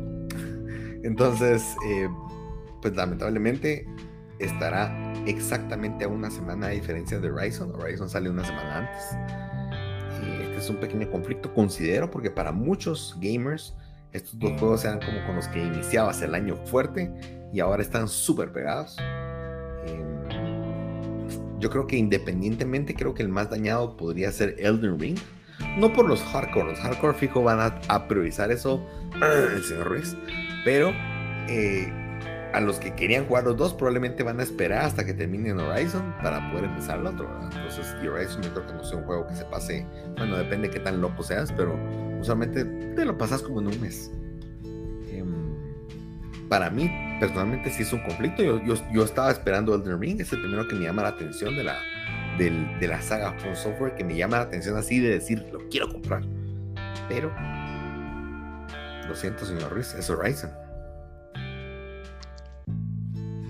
[1.02, 2.08] Entonces, eh,
[2.82, 3.86] pues lamentablemente
[4.38, 7.72] estará exactamente a una semana de diferencia de Horizon.
[7.74, 9.02] Horizon sale una semana antes.
[10.42, 13.74] Este es un pequeño conflicto, considero, porque para muchos gamers
[14.12, 17.10] estos dos juegos eran como con los que iniciabas el año fuerte
[17.52, 18.98] y ahora están súper pegados.
[19.86, 25.18] Em, yo creo que independientemente, creo que el más dañado podría ser Elden Ring.
[25.78, 30.16] No por los hardcore, los hardcore fijo van a, priorizar eso, el señor Ruiz.
[30.64, 30.92] Pero
[31.48, 32.01] eh,
[32.52, 36.14] a los que querían jugar los dos probablemente van a esperar hasta que terminen Horizon
[36.22, 37.28] para poder empezar el otro.
[37.44, 39.86] Entonces, y Horizon yo creo que no sea un juego que se pase,
[40.18, 41.78] bueno, depende de qué tan loco seas, pero
[42.20, 44.10] usualmente te lo pasas como en un mes.
[45.10, 45.32] Em,
[46.48, 46.90] para mí,
[47.20, 48.42] personalmente, sí es un conflicto.
[48.42, 48.60] Yo,
[48.92, 51.78] yo, estaba esperando Elden Ring, es el primero que me llama la atención de la,
[52.38, 55.90] de la saga From Software, que me llama la atención así de decir, lo quiero
[55.90, 56.22] comprar.
[57.08, 57.32] Pero,
[59.08, 60.61] lo siento, señor Ruiz, es Horizon.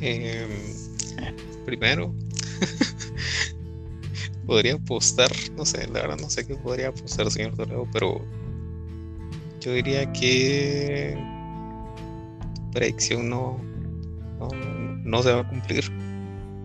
[0.04, 0.50] Em,
[1.64, 2.12] primero,
[4.46, 8.20] podría apostar, no sé, la verdad no sé qué podría apostar, señor Toledo, pero
[9.60, 11.16] yo diría que
[12.72, 13.60] predicción no,
[15.04, 15.84] no, se va a cumplir.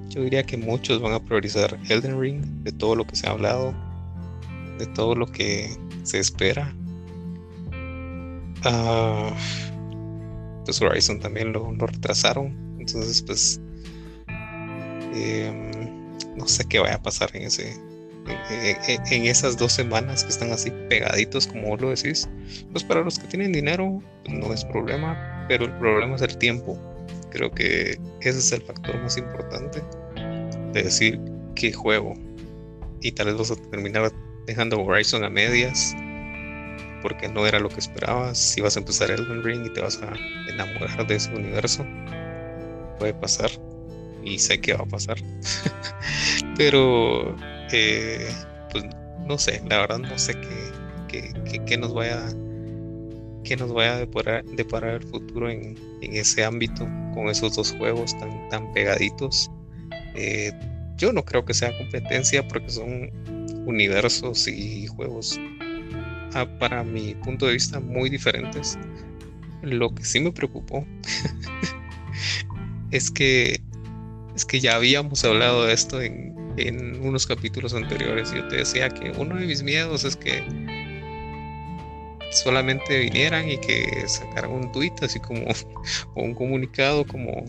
[0.10, 3.32] Yo diría que muchos van a priorizar Elden Ring de todo lo que se ha
[3.34, 3.72] hablado,
[4.80, 6.74] de todo lo que se espera.
[8.66, 9.32] Uh,
[10.66, 13.62] pues Horizon también lo retrasaron entonces, pues,
[15.14, 15.72] em,
[16.38, 17.74] no sé qué vaya a pasar en ese,
[19.12, 22.30] en, esas dos semanas que están así pegaditos, como vos lo decís.
[22.72, 26.38] Pues para los que tienen dinero, pues, no es problema, pero el problema es el
[26.38, 26.80] tiempo.
[27.30, 29.84] Creo que ese es el factor más importante
[30.74, 31.20] de decir
[31.56, 32.14] qué juego.
[33.02, 34.12] Y tal vez vas a terminar
[34.46, 35.94] dejando Horizon a medias
[37.02, 38.38] porque no era lo que esperabas.
[38.38, 40.14] Si vas a empezar Elden Ring y te vas a
[40.50, 41.86] enamorar de ese universo
[42.98, 43.50] puede pasar
[44.24, 45.18] y sé que va a pasar.
[46.58, 47.36] Pero,
[47.72, 48.30] eh,
[48.72, 48.86] pues
[49.26, 50.34] no sé, la verdad no sé
[51.08, 51.34] qué,
[51.66, 52.22] qué, nos vaya
[53.44, 58.50] que nos vaya a deparar, el futuro en, ese ámbito con esos dos juegos tan,
[58.50, 59.50] tan pegaditos.
[60.16, 60.52] Eh,
[60.98, 63.10] yo no creo que sea competencia porque son
[63.66, 65.40] universos y juegos
[66.34, 68.78] ah, para mi punto de vista muy diferentes.
[69.62, 70.86] Lo que sí me preocupó
[72.92, 73.62] es que
[74.38, 76.36] es que ya habíamos hablado de esto en,
[77.02, 78.32] unos capítulos anteriores.
[78.34, 80.44] Yo te decía que uno de mis miedos es que
[82.32, 85.42] solamente vinieran y que sacaran un tweet así como
[86.16, 87.46] o un comunicado como,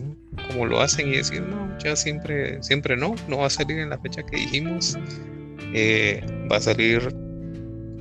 [0.47, 3.89] como lo hacen y decir no, ya siempre, siempre no, no va a salir en
[3.89, 4.97] la fecha que dijimos,
[5.73, 7.15] eh, va a salir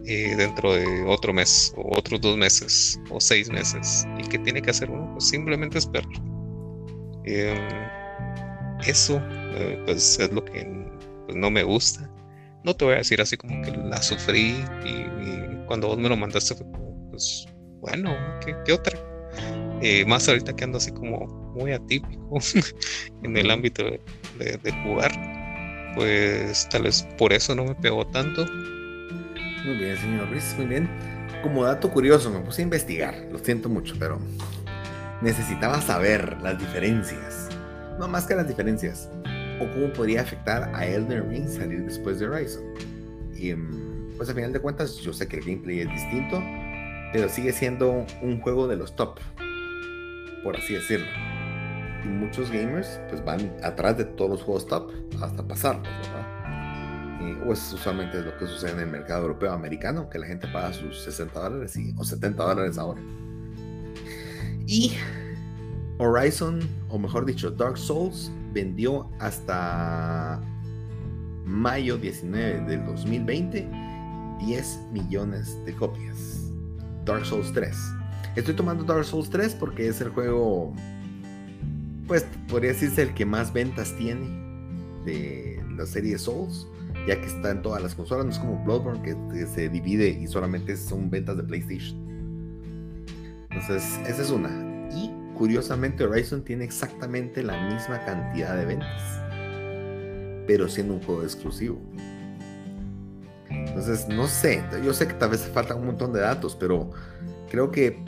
[0.06, 4.62] eh, dentro de otro mes o otros dos meses o seis meses y que tiene
[4.62, 6.08] que hacer uno pues simplemente esperar
[7.28, 7.58] Em,
[8.86, 9.22] eso
[9.54, 10.66] eh, pues es lo que
[11.26, 12.10] pues, no me gusta.
[12.64, 16.16] No te voy a decir así como que la sufrí y, cuando vos me lo
[16.16, 17.46] mandaste fue como, pues
[17.80, 18.16] bueno,
[18.64, 18.98] ¿qué, otra?
[19.82, 22.38] Eh, más ahorita que ando así como muy atípico
[23.22, 23.84] en el ámbito
[24.38, 25.12] de, jugar,
[25.94, 28.46] pues tal vez por eso no me pegó tanto.
[29.66, 30.88] Muy bien, señor Ruiz, muy bien.
[31.42, 34.18] Como dato curioso, me puse a investigar, lo siento mucho, pero
[35.22, 37.48] necesitaba saber las diferencias,
[37.98, 39.10] no más que las diferencias,
[39.60, 42.62] o cómo podría afectar a Elden Ring salir después de Horizon.
[43.34, 46.42] Y em, pues al final de cuentas yo sé que el gameplay es distinto,
[47.12, 49.18] pero sigue siendo un juego de los top,
[50.42, 51.06] por así decirlo.
[52.04, 56.38] Y muchos gamers pues van atrás de todos los juegos top hasta pasarlos, ¿verdad?
[57.46, 60.72] o es usualmente lo que sucede en el mercado europeo americano, que la gente paga
[60.72, 63.00] sus 60 dólares o 70 dólares ahora.
[64.68, 64.92] Y
[65.96, 66.60] Horizon,
[66.90, 70.42] o mejor dicho, Dark Souls, vendió hasta
[71.46, 73.66] mayo 19 del 2020
[74.38, 76.52] 10 millones de copias.
[77.06, 77.74] Dark Souls 3.
[78.36, 80.74] Estoy tomando Dark Souls 3 porque es el juego,
[82.06, 84.28] pues podría decirse el que más ventas tiene
[85.06, 86.68] de la serie Souls,
[87.06, 90.26] ya que está en todas las consolas, no es como Bloodborne que se divide y
[90.26, 92.17] solamente son ventas de PlayStation.
[93.58, 94.50] Entonces, esa es una.
[94.94, 99.20] Y curiosamente, Horizon tiene exactamente la misma cantidad de ventas,
[100.46, 101.80] pero siendo un juego exclusivo.
[103.50, 106.90] Entonces, no sé, yo sé que tal vez falta un montón de datos, pero
[107.50, 108.04] creo que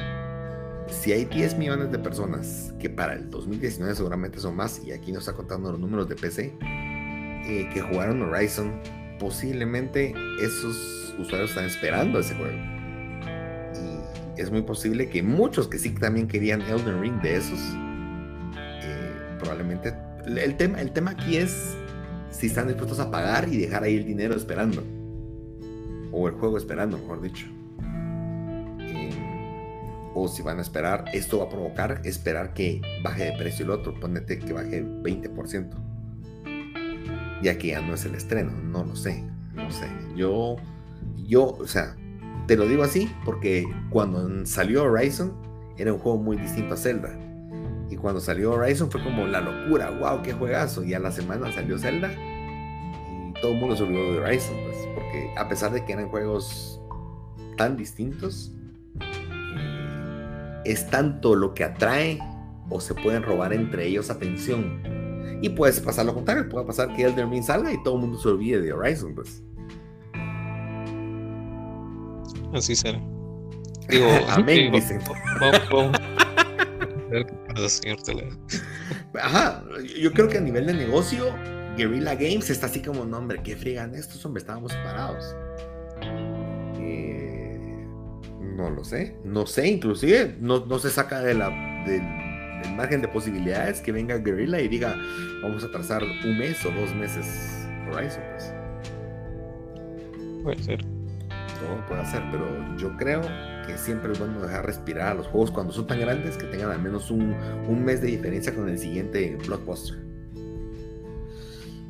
[0.88, 5.10] si hay 10 millones de personas, que para el 2019 seguramente son más, y aquí
[5.10, 8.80] nos está contando los números de PC, eh, que jugaron Horizon,
[9.18, 12.79] posiblemente esos usuarios están esperando ese juego
[14.40, 17.60] es muy posible que muchos que sí también querían Elden Ring de esos,
[18.56, 19.94] eh, probablemente
[20.26, 21.76] el tema, el tema aquí es
[22.30, 24.82] si están dispuestos a pagar y dejar ahí el dinero esperando.
[26.12, 27.46] O el juego esperando, mejor dicho.
[28.80, 29.10] Eh,
[30.14, 33.70] o si van a esperar, esto va a provocar esperar que baje de precio el
[33.70, 33.98] otro.
[33.98, 35.70] Ponete que baje 20%.
[37.42, 39.24] Ya que ya no es el estreno, no lo sé.
[39.54, 39.86] No sé.
[40.16, 40.56] Yo,
[41.26, 41.96] yo, o sea,
[42.50, 45.32] te lo digo así porque cuando salió Horizon
[45.78, 47.16] era un juego muy distinto a Zelda.
[47.88, 50.82] Y cuando salió Horizon fue como la locura, wow, qué juegazo.
[50.82, 54.78] Y a la semana salió Zelda y todo el mundo se olvidó de Horizon, pues,
[54.96, 56.82] porque a pesar de que eran juegos
[57.56, 58.52] tan distintos,
[59.00, 62.18] eh, es tanto lo que atrae
[62.68, 64.82] o se pueden robar entre ellos atención.
[65.40, 68.18] Y puede pasar lo contrario, puede pasar que Elder Ring salga y todo el mundo
[68.18, 69.40] se olvide de Horizon, pues.
[72.52, 73.00] Así será.
[73.88, 75.00] Digo, Amén, dicen.
[79.20, 79.64] Ajá,
[80.00, 81.34] yo creo que a nivel de negocio,
[81.76, 85.34] Guerrilla Games está así como, no, hombre, qué frigan estos, hombre, estábamos parados.
[86.78, 87.58] Eh,
[88.56, 91.50] no lo sé, no sé, inclusive no, no se saca de la,
[91.86, 92.02] del,
[92.76, 94.96] margen de posibilidades que venga Guerrilla y diga,
[95.42, 97.26] vamos a trazar un mes o dos meses
[97.90, 98.54] Horizon, pues.
[100.44, 100.99] Puede ser.
[101.60, 103.20] Todo puede ser, pero yo creo
[103.76, 106.80] siempre es bueno dejar respirar a los juegos cuando son tan grandes que tengan al
[106.80, 107.34] menos un,
[107.68, 109.98] un mes de diferencia con el siguiente blockbuster.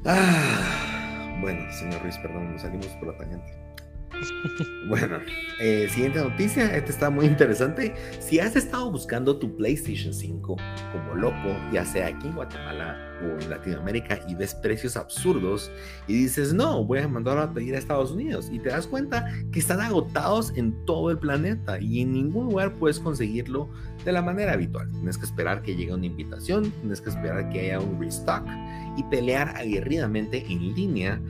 [0.05, 3.60] Ah, bueno, señor Ruiz, perdón, nos salimos por la tangente.
[4.89, 5.19] Bueno,
[5.61, 7.95] eh, siguiente noticia, esta está muy interesante.
[8.19, 10.57] Si has estado buscando tu PlayStation 5
[10.93, 15.71] como loco, ya sea aquí en Guatemala o en Latinoamérica, y ves precios absurdos
[16.09, 19.27] y dices, no, voy a mandarlo a pedir a Estados Unidos, y te das cuenta
[19.53, 23.71] que están agotados en todo el planeta y en ningún lugar puedes conseguirlo
[24.05, 24.91] de la manera habitual.
[24.91, 28.45] Tienes que esperar que llegue una invitación, tienes que esperar que haya un restock
[28.97, 31.21] y pelear aguerridamente en línea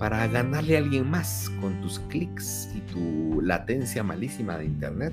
[0.00, 5.12] para ganarle a alguien más con tus clics y tu latencia malísima de Internet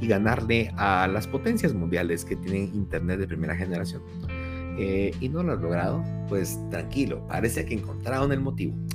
[0.00, 4.02] y ganarle a las potencias mundiales que tienen Internet de primera generación.
[4.78, 8.74] Eh, y no lo has logrado, pues tranquilo, parece que encontraron el motivo.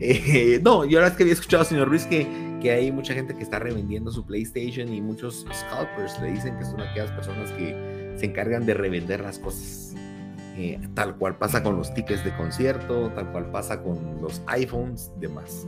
[0.00, 2.26] Eh, no, yo la verdad que había escuchado, señor Ruiz, que,
[2.60, 6.64] que hay mucha gente que está revendiendo su PlayStation y muchos scalpers le dicen que
[6.64, 9.93] son aquellas personas que se encargan de revender las cosas.
[10.56, 15.10] Eh, tal cual pasa con los tickets de concierto, tal cual pasa con los iPhones,
[15.18, 15.66] demás.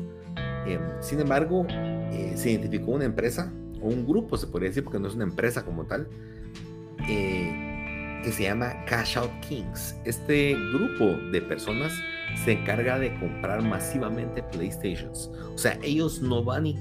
[0.66, 5.00] Eh, sin embargo, eh, se identificó una empresa, o un grupo se podría decir, porque
[5.00, 6.08] no es una empresa como tal,
[7.06, 9.96] que se llama Cash Out Kings.
[10.04, 11.92] Este grupo de personas
[12.44, 15.30] se encarga de comprar masivamente PlayStations.
[15.54, 16.76] O sea, ellos no van y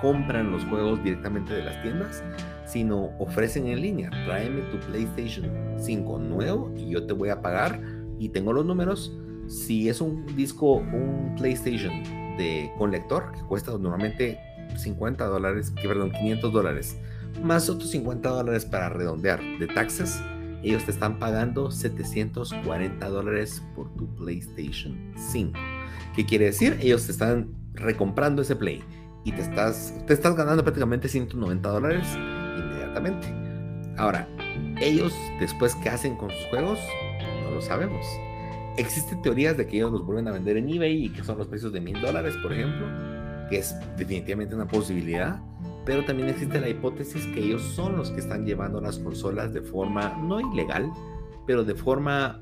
[0.00, 2.24] compran los juegos directamente de las tiendas,
[2.72, 7.82] sino ofrecen en línea, tráeme tu PlayStation 5 nuevo y yo te voy a pagar
[8.18, 9.12] y tengo los números.
[9.46, 11.92] Si es un disco, un PlayStation
[12.38, 14.40] de con lector que cuesta normalmente
[14.74, 16.96] 50 dólares, que perdón, 500 dólares,
[17.42, 20.22] más otros 50 dólares para redondear de taxes,
[20.62, 25.58] ellos te están pagando 740 dólares por tu PlayStation 5.
[26.16, 26.78] ¿Qué quiere decir?
[26.80, 28.82] Ellos te están recomprando ese Play
[29.24, 32.06] y te estás, te estás ganando prácticamente 190 dólares
[32.92, 33.28] inmediatamente.
[33.98, 34.26] Ahora,
[34.80, 36.78] ellos después qué hacen con sus juegos,
[37.44, 38.04] no lo sabemos.
[38.76, 41.46] Existen teorías de que ellos los vuelven a vender en eBay y que son los
[41.46, 42.86] precios de mil dólares, por ejemplo,
[43.50, 45.40] que es definitivamente una posibilidad.
[45.84, 49.60] Pero también existe la hipótesis que ellos son los que están llevando las consolas de
[49.60, 50.90] forma no ilegal,
[51.46, 52.40] pero de forma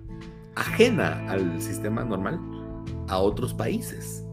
[0.54, 2.38] ajena al sistema normal
[3.08, 4.24] a otros países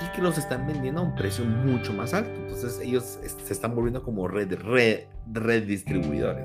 [0.00, 2.41] y que los están vendiendo a un precio mucho más alto.
[2.62, 5.00] Entonces ellos se están volviendo como red, red,
[5.32, 6.44] red distribuidores,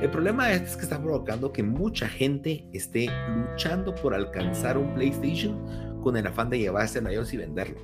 [0.00, 6.00] El problema es que está provocando que mucha gente esté luchando por alcanzar un PlayStation
[6.00, 7.80] con el afán de llevarse a ellos y venderlo.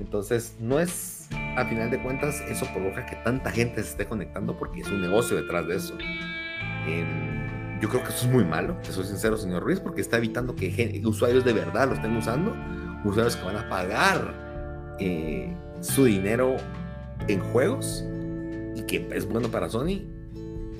[0.00, 1.28] Entonces, no es,
[1.58, 5.02] a final de cuentas, eso provoca que tanta gente se esté conectando porque es un
[5.02, 5.94] negocio detrás de eso.
[6.86, 10.16] Em, yo creo que eso es muy malo, te soy sincero, señor Ruiz, porque está
[10.16, 12.56] evitando que usuarios de verdad lo estén usando
[13.04, 16.56] usuarios que van a pagar eh, su dinero
[17.28, 18.04] en juegos
[18.74, 20.02] y que es bueno para Sony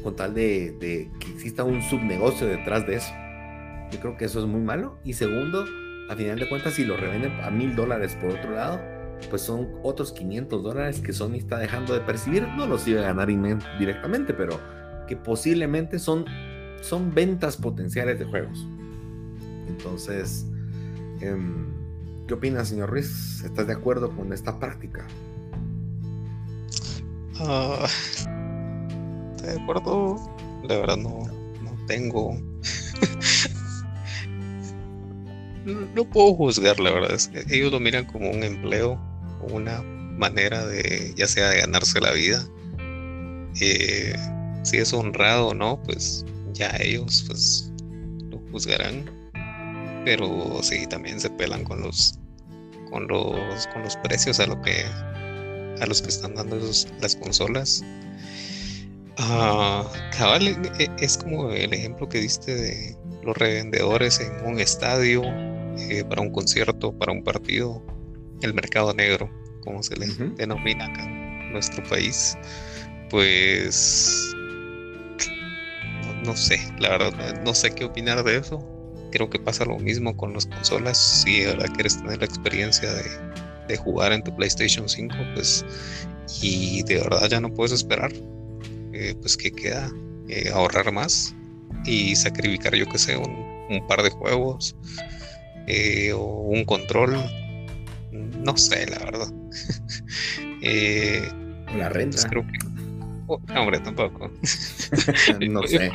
[0.03, 3.12] con tal de, que exista un subnegocio detrás de eso.
[3.90, 4.99] Yo creo que eso es muy malo.
[5.05, 5.64] Y segundo,
[6.09, 8.80] a final de cuentas, si lo revenden a mil dólares por otro lado,
[9.30, 12.46] pues son otros 500 dólares que Sony está dejando de percibir.
[12.57, 13.28] No los iba a ganar
[13.78, 14.61] directamente, pero
[15.07, 16.26] que posiblemente son,
[16.80, 18.66] son ventas potenciales de juegos.
[19.68, 20.46] Entonces,
[21.20, 21.36] eh,
[22.28, 23.42] ¿Qué opina, señor Ruiz?
[23.42, 25.06] ¿Estás de acuerdo con esta práctica?
[27.40, 27.88] Ah,
[29.42, 30.16] de acuerdo,
[30.68, 31.26] la verdad no,
[31.62, 32.38] no tengo.
[35.94, 37.18] no, puedo juzgar, la verdad.
[37.48, 39.00] Ellos lo miran como un empleo,
[39.50, 42.46] una manera de, ya sea de ganarse la vida.
[43.58, 44.14] Eh,
[44.64, 47.72] si es honrado o no, pues ya ellos pues
[48.30, 49.17] lo juzgarán
[50.05, 52.18] pero sí también se pelan con los
[52.90, 54.84] con los con los precios a lo que
[55.80, 56.59] a los que están dando
[57.01, 57.84] las consolas
[59.20, 59.84] Ah,
[60.16, 65.22] cabal, e, e, es como el ejemplo que diste de los revendedores en un estadio,
[65.76, 67.82] eh, para un concierto, para un partido,
[68.42, 69.28] el mercado negro,
[69.64, 72.38] como se le denomina acá en nuestro país.
[73.11, 74.32] Pues
[76.24, 78.64] no, sé, la verdad, no sé qué opinar de eso.
[79.11, 80.98] Creo que pasa lo mismo con las consolas.
[80.98, 83.04] Si ahora quieres tener la experiencia de,
[83.68, 85.64] de jugar en tu PlayStation 5, pues,
[86.42, 88.12] y de verdad ya no puedes esperar,
[88.92, 89.90] eh, pues que queda
[90.28, 91.34] eh, ahorrar más
[91.84, 94.74] y sacrificar, yo que sé, un, par de juegos
[95.66, 97.16] eh, o un control.
[98.12, 99.28] No sé, la verdad.
[101.76, 102.16] la renta.
[102.16, 102.59] Pues creo que
[103.28, 104.30] hombre, tampoco.
[105.40, 105.92] no sé.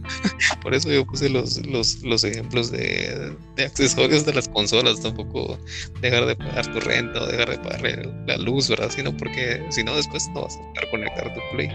[0.62, 5.00] Por eso yo puse los, los, ejemplos de, accesorios de las consolas.
[5.00, 5.58] Tampoco
[6.00, 8.90] dejar de pagar tu renta o dejar de pagar la luz, ¿verdad?
[8.90, 11.70] Sino porque si no, después no vas a poder conectar tu Play.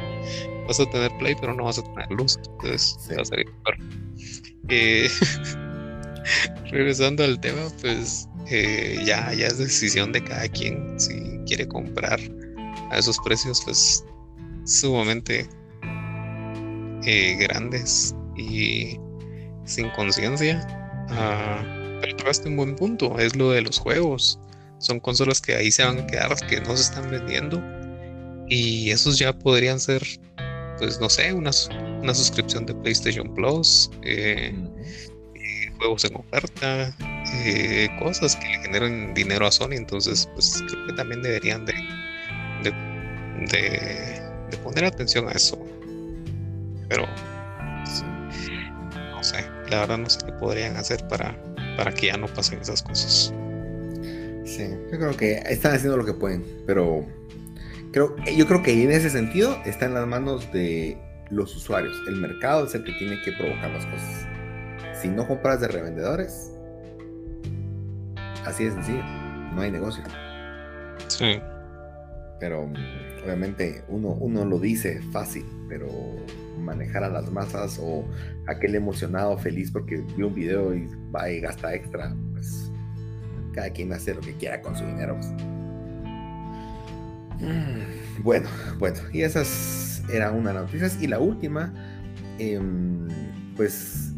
[0.67, 2.37] Vas a tener Play, pero no vas a tener luz.
[2.37, 3.47] Entonces, va a salir
[4.69, 5.09] eh,
[6.71, 12.19] regresando al tema, pues eh, ya, ya es decisión de cada quien si quiere comprar
[12.91, 14.03] a esos precios, pues
[14.66, 15.47] sumamente
[17.05, 18.99] eh, grandes y
[19.66, 20.66] sin conciencia.
[21.09, 21.63] Ah,
[22.01, 24.39] pero tocaste un buen punto, es lo de los juegos.
[24.80, 27.63] Son consolas que ahí se van a quedar, que no se están vendiendo.
[28.49, 30.03] Y esos ya podrían ser,
[30.78, 31.51] pues no sé, una,
[32.01, 34.53] una suscripción de PlayStation Plus, eh,
[35.36, 36.95] eh, juegos en oferta,
[37.99, 39.74] cosas que le generen dinero a Sony.
[39.74, 41.74] Entonces, pues creo que también deberían de,
[42.63, 42.72] de
[43.39, 44.24] de
[44.57, 45.57] poner atención a eso.
[46.87, 47.05] Pero
[49.11, 51.35] no sé, la verdad no sé qué podrían hacer para,
[51.77, 53.33] para que ya no pasen esas cosas.
[54.45, 57.05] Sí, yo creo que están haciendo lo que pueden, pero
[57.91, 60.97] creo, yo creo que en ese sentido está en las manos de
[61.29, 61.95] los usuarios.
[62.07, 64.27] El mercado es el que tiene que provocar las cosas.
[65.01, 66.51] Si no compras de revendedores,
[68.45, 69.03] así de sencillo,
[69.53, 70.03] no hay negocio.
[71.07, 71.39] Sí.
[72.39, 72.71] Pero
[73.26, 75.88] obviamente uno, uno lo dice fácil, pero
[76.59, 78.05] manejar a las masas o
[78.47, 82.71] aquel emocionado feliz porque vio un video y va y gasta extra, pues
[83.53, 85.15] cada quien hace lo que quiera con su dinero.
[85.15, 85.32] Pues.
[87.41, 88.47] Mm, bueno,
[88.80, 91.01] bueno, y esas eran una de las noticias.
[91.01, 91.73] Y la última,
[92.38, 93.07] em,
[93.55, 94.13] pues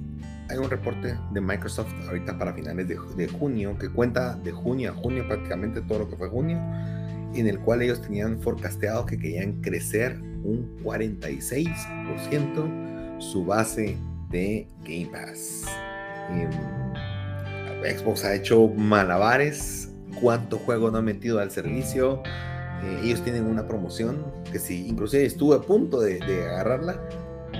[0.50, 4.92] hay un reporte de Microsoft ahorita para finales de, de junio que cuenta de junio
[4.92, 6.58] a junio prácticamente todo lo que fue junio
[7.36, 13.98] en el cual ellos tenían forecasteado que querían crecer un 46% su base
[14.30, 15.66] de Game Pass.
[16.30, 16.50] Em,
[17.84, 22.22] Xbox ha hecho malabares, cuánto juego no ha metido al servicio.
[22.84, 27.02] Eh, ellos tienen una promoción que si inclusive estuve a punto de, agarrarla,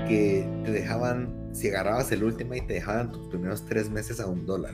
[0.08, 4.28] que te dejaban, si agarrabas el último y te dejaban tus primeros tres meses a
[4.28, 4.74] un dólar.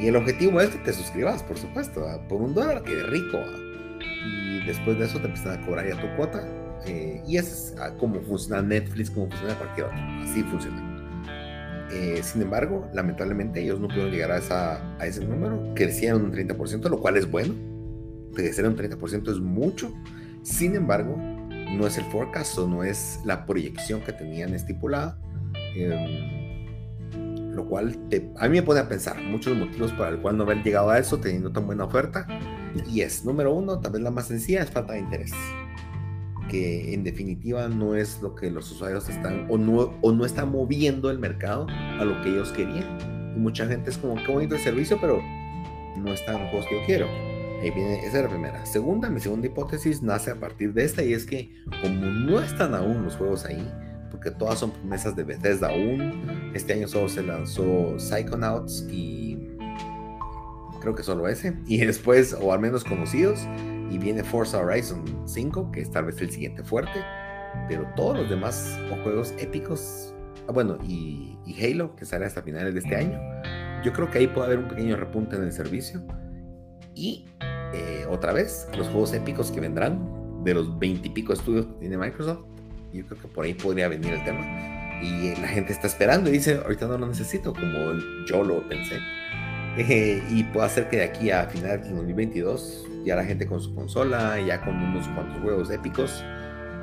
[0.00, 3.38] Y el objetivo es que te suscribas, por supuesto, por un dólar, que rico
[4.00, 6.46] y después de eso te empiezan a cobrar ya tu cuota.
[6.86, 9.98] Eh, y es ah, como funciona Netflix, como funciona cualquier otro.
[10.22, 10.96] Así funciona.
[11.92, 15.72] Eh, sin embargo, lamentablemente ellos no pudieron llegar a, esa, a ese número.
[15.74, 17.54] Crecieron un 30%, lo cual es bueno.
[18.34, 19.92] Crecer un 30% es mucho.
[20.42, 25.18] Sin embargo, no es el forecast o no es la proyección que tenían estipulada.
[25.74, 26.66] Em,
[27.54, 27.98] lo cual
[28.38, 30.98] a mí me pone a pensar muchos motivos para el cual no haber llegado a
[30.98, 32.26] eso teniendo tan buena oferta
[32.88, 35.32] y es, número uno, tal vez la más sencilla, es falta de interés.
[36.48, 40.50] Que en definitiva no es lo que los usuarios están o no, o no están
[40.50, 43.32] moviendo el mercado a lo que ellos querían.
[43.36, 45.20] Y mucha gente es como, qué bonito el servicio, pero
[45.96, 47.06] no están los juegos que yo quiero.
[47.60, 48.66] Ahí viene, esa es la primera.
[48.66, 51.50] Segunda, mi segunda hipótesis nace a partir de esta y es que
[51.82, 53.66] como no están aún los juegos ahí,
[54.10, 59.45] porque todas son promesas de Bethesda aún, este año solo se lanzó Psychonauts y
[60.86, 63.40] creo que solo ese, y después, o al menos conocidos,
[63.90, 67.02] y viene Forza Horizon 5, que es tal vez el siguiente fuerte,
[67.68, 70.14] pero todos los demás juegos épicos,
[70.46, 73.18] ah, bueno, y, Halo, que sale hasta finales de este año,
[73.84, 76.06] yo creo que ahí puede haber un pequeño repunte en el servicio,
[76.94, 77.26] y
[77.74, 81.72] eh, otra vez, los juegos épicos que vendrán, de los 20 y pico estudios que
[81.80, 82.44] tiene Microsoft,
[82.92, 85.00] yo creo que por ahí podría venir el tema.
[85.02, 87.92] Y la gente está esperando y dice, ahorita no lo necesito, como
[88.28, 89.00] yo lo pensé.
[89.78, 93.60] Eh, y puede hacer que de aquí a final de 2022 ya la gente con
[93.60, 96.24] su consola, ya con unos cuantos juegos épicos,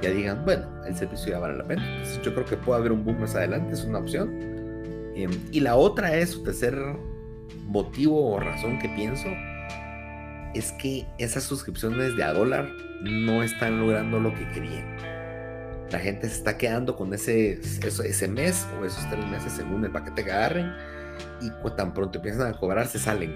[0.02, 1.84] ya digan, bueno, el servicio ya vale la pena.
[1.98, 4.30] Entonces yo creo que puede haber un boom más adelante, es una opción.
[5.16, 6.78] Em, y la otra es, su tercer
[7.66, 9.28] motivo o razón que pienso,
[10.54, 12.70] es que esas suscripciones de a dólar
[13.02, 14.86] no están logrando lo que querían.
[15.92, 19.92] la gente se está quedando con ese, ese mes o esos tres meses según el
[19.92, 20.72] paquete que agarren
[21.42, 23.34] y tan pronto empiezan a cobrar se salen.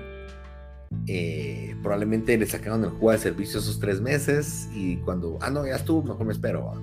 [1.06, 5.66] Eh, probablemente le sacaron el juego de servicio esos tres meses y cuando, ah, no,
[5.66, 6.74] ya estuvo, mejor me espero.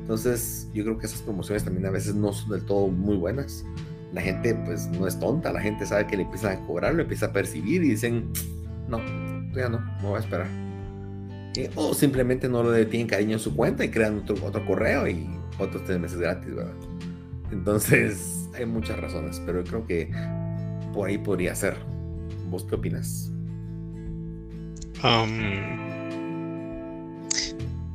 [0.00, 3.64] Entonces, yo creo que esas promociones también a veces no son del todo muy buenas.
[4.12, 7.02] La gente, pues, no es tonta, la gente sabe que le empiezan a cobrar, lo
[7.02, 8.32] empieza a percibir y dicen,
[8.88, 8.98] no,
[9.54, 10.46] ya no, me voy a esperar.
[11.56, 15.08] Eh, o simplemente no le tienen cariño en su cuenta y crean otro, otro correo
[15.08, 15.28] y
[15.58, 16.74] otros tres meses gratis, ¿verdad?
[17.50, 20.10] Entonces, hay muchas razones, pero creo que
[20.92, 21.76] por ahí podría ser.
[22.50, 23.30] ¿Vos qué opinas?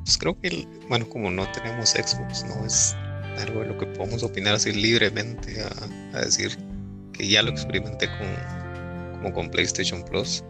[0.06, 2.96] pues creo que, bueno, como no tenemos Xbox, no es
[3.42, 5.62] algo de lo que podemos opinar así libremente
[6.14, 6.58] a, decir
[7.12, 10.46] que ya lo experimenté con, como con PlayStation Plus.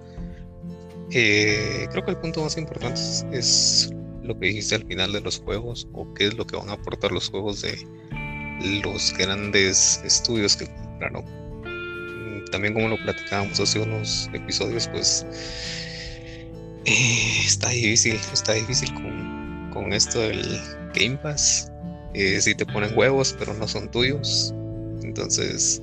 [1.11, 2.99] Eh, creo que el punto más importante
[3.31, 3.91] es,
[4.23, 6.73] lo que dijiste al final de los juegos o qué es lo que van a
[6.73, 7.77] aportar los juegos de
[8.61, 11.25] los grandes estudios que compraron.
[12.51, 15.25] También como lo platicábamos hace unos episodios, pues
[16.85, 20.59] eh, está difícil, está difícil con, con esto del
[20.93, 21.71] Game Pass.
[22.13, 24.53] Eh, si te ponen huevos, pero no son tuyos.
[25.01, 25.81] Entonces,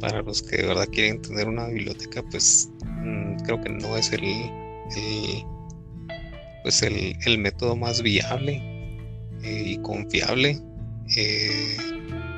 [0.00, 4.12] para los que de verdad quieren tener una biblioteca, pues mm, creo que no es
[4.12, 4.22] el,
[6.62, 8.62] pues el, método más viable
[9.42, 10.60] eh, y confiable.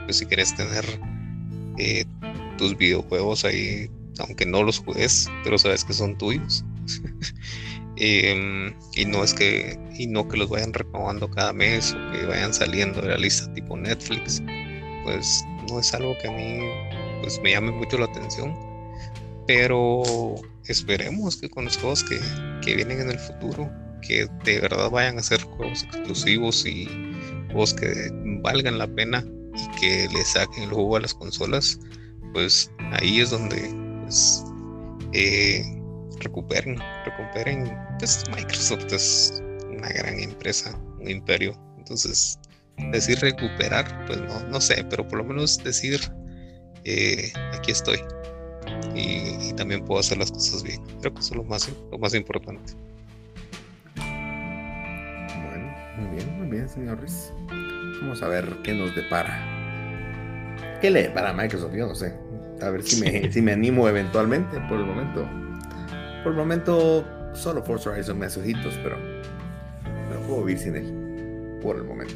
[0.08, 0.86] Pues si quieres tener
[2.56, 3.90] tus videojuegos ahí,
[4.20, 6.64] aunque no los juegues, pero sabes que son tuyos.
[8.00, 12.26] Em, y no es que y no que los vayan renovando cada mes o que
[12.26, 14.40] vayan saliendo de la lista tipo Netflix
[15.02, 16.60] pues no es algo que a mí
[17.22, 18.56] pues me llame mucho la atención
[19.48, 20.36] pero
[20.68, 22.20] esperemos que con los juegos que,
[22.64, 23.68] que vienen en el futuro
[24.00, 26.86] que de verdad vayan a ser juegos exclusivos y
[27.48, 28.12] juegos que
[28.44, 29.24] valgan la pena
[29.58, 31.78] y que le saquen el juego a las consolas
[32.32, 34.44] pues ahí es donde pues,
[35.12, 35.62] eh,
[36.20, 42.38] recuperen, recuperen, pues Microsoft es una gran empresa, un imperio, entonces
[42.92, 46.00] decir recuperar, pues no, no sé, pero por lo menos decir
[46.84, 47.98] eh, aquí estoy
[48.94, 52.14] y, también puedo hacer las cosas bien, creo que eso es lo más, lo más
[52.14, 52.74] importante.
[53.96, 57.32] Bueno, muy bien, muy bien, señores.
[58.00, 60.78] Vamos a ver qué nos depara.
[60.80, 61.74] ¿Qué le depara a Microsoft?
[61.74, 62.14] Yo no sé.
[62.62, 65.28] A ver si me, si me animo eventualmente por el momento.
[66.22, 71.58] Por el momento, solo Forza Horizon me hace ojitos, pero no puedo vivir sin él.
[71.62, 72.14] Por el momento.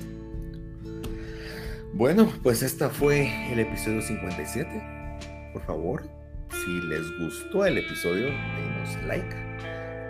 [1.95, 5.51] Bueno, pues esta fue el episodio 57.
[5.53, 6.03] Por favor,
[6.51, 9.37] si les gustó el episodio, denos like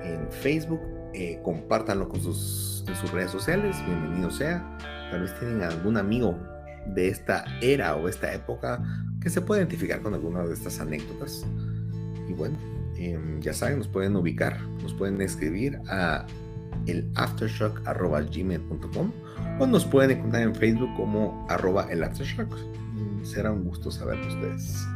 [0.05, 0.81] en Facebook,
[1.15, 4.65] eh, compártanlo con sus, en sus redes sociales, bienvenido sea.
[5.13, 6.37] Tal vez tienen algún amigo
[6.87, 8.83] de esta era o esta época
[9.21, 11.47] que se puede identificar con alguna de estas anécdotas.
[12.29, 12.59] Y bueno,
[13.03, 16.25] Em, ya saben, nos pueden ubicar, nos pueden escribir a
[16.87, 19.13] el aftershock.gmail.com
[19.59, 22.55] o nos pueden encontrar en Facebook como arroba el aftershock.
[22.95, 24.87] Mm, será un gusto saber ustedes.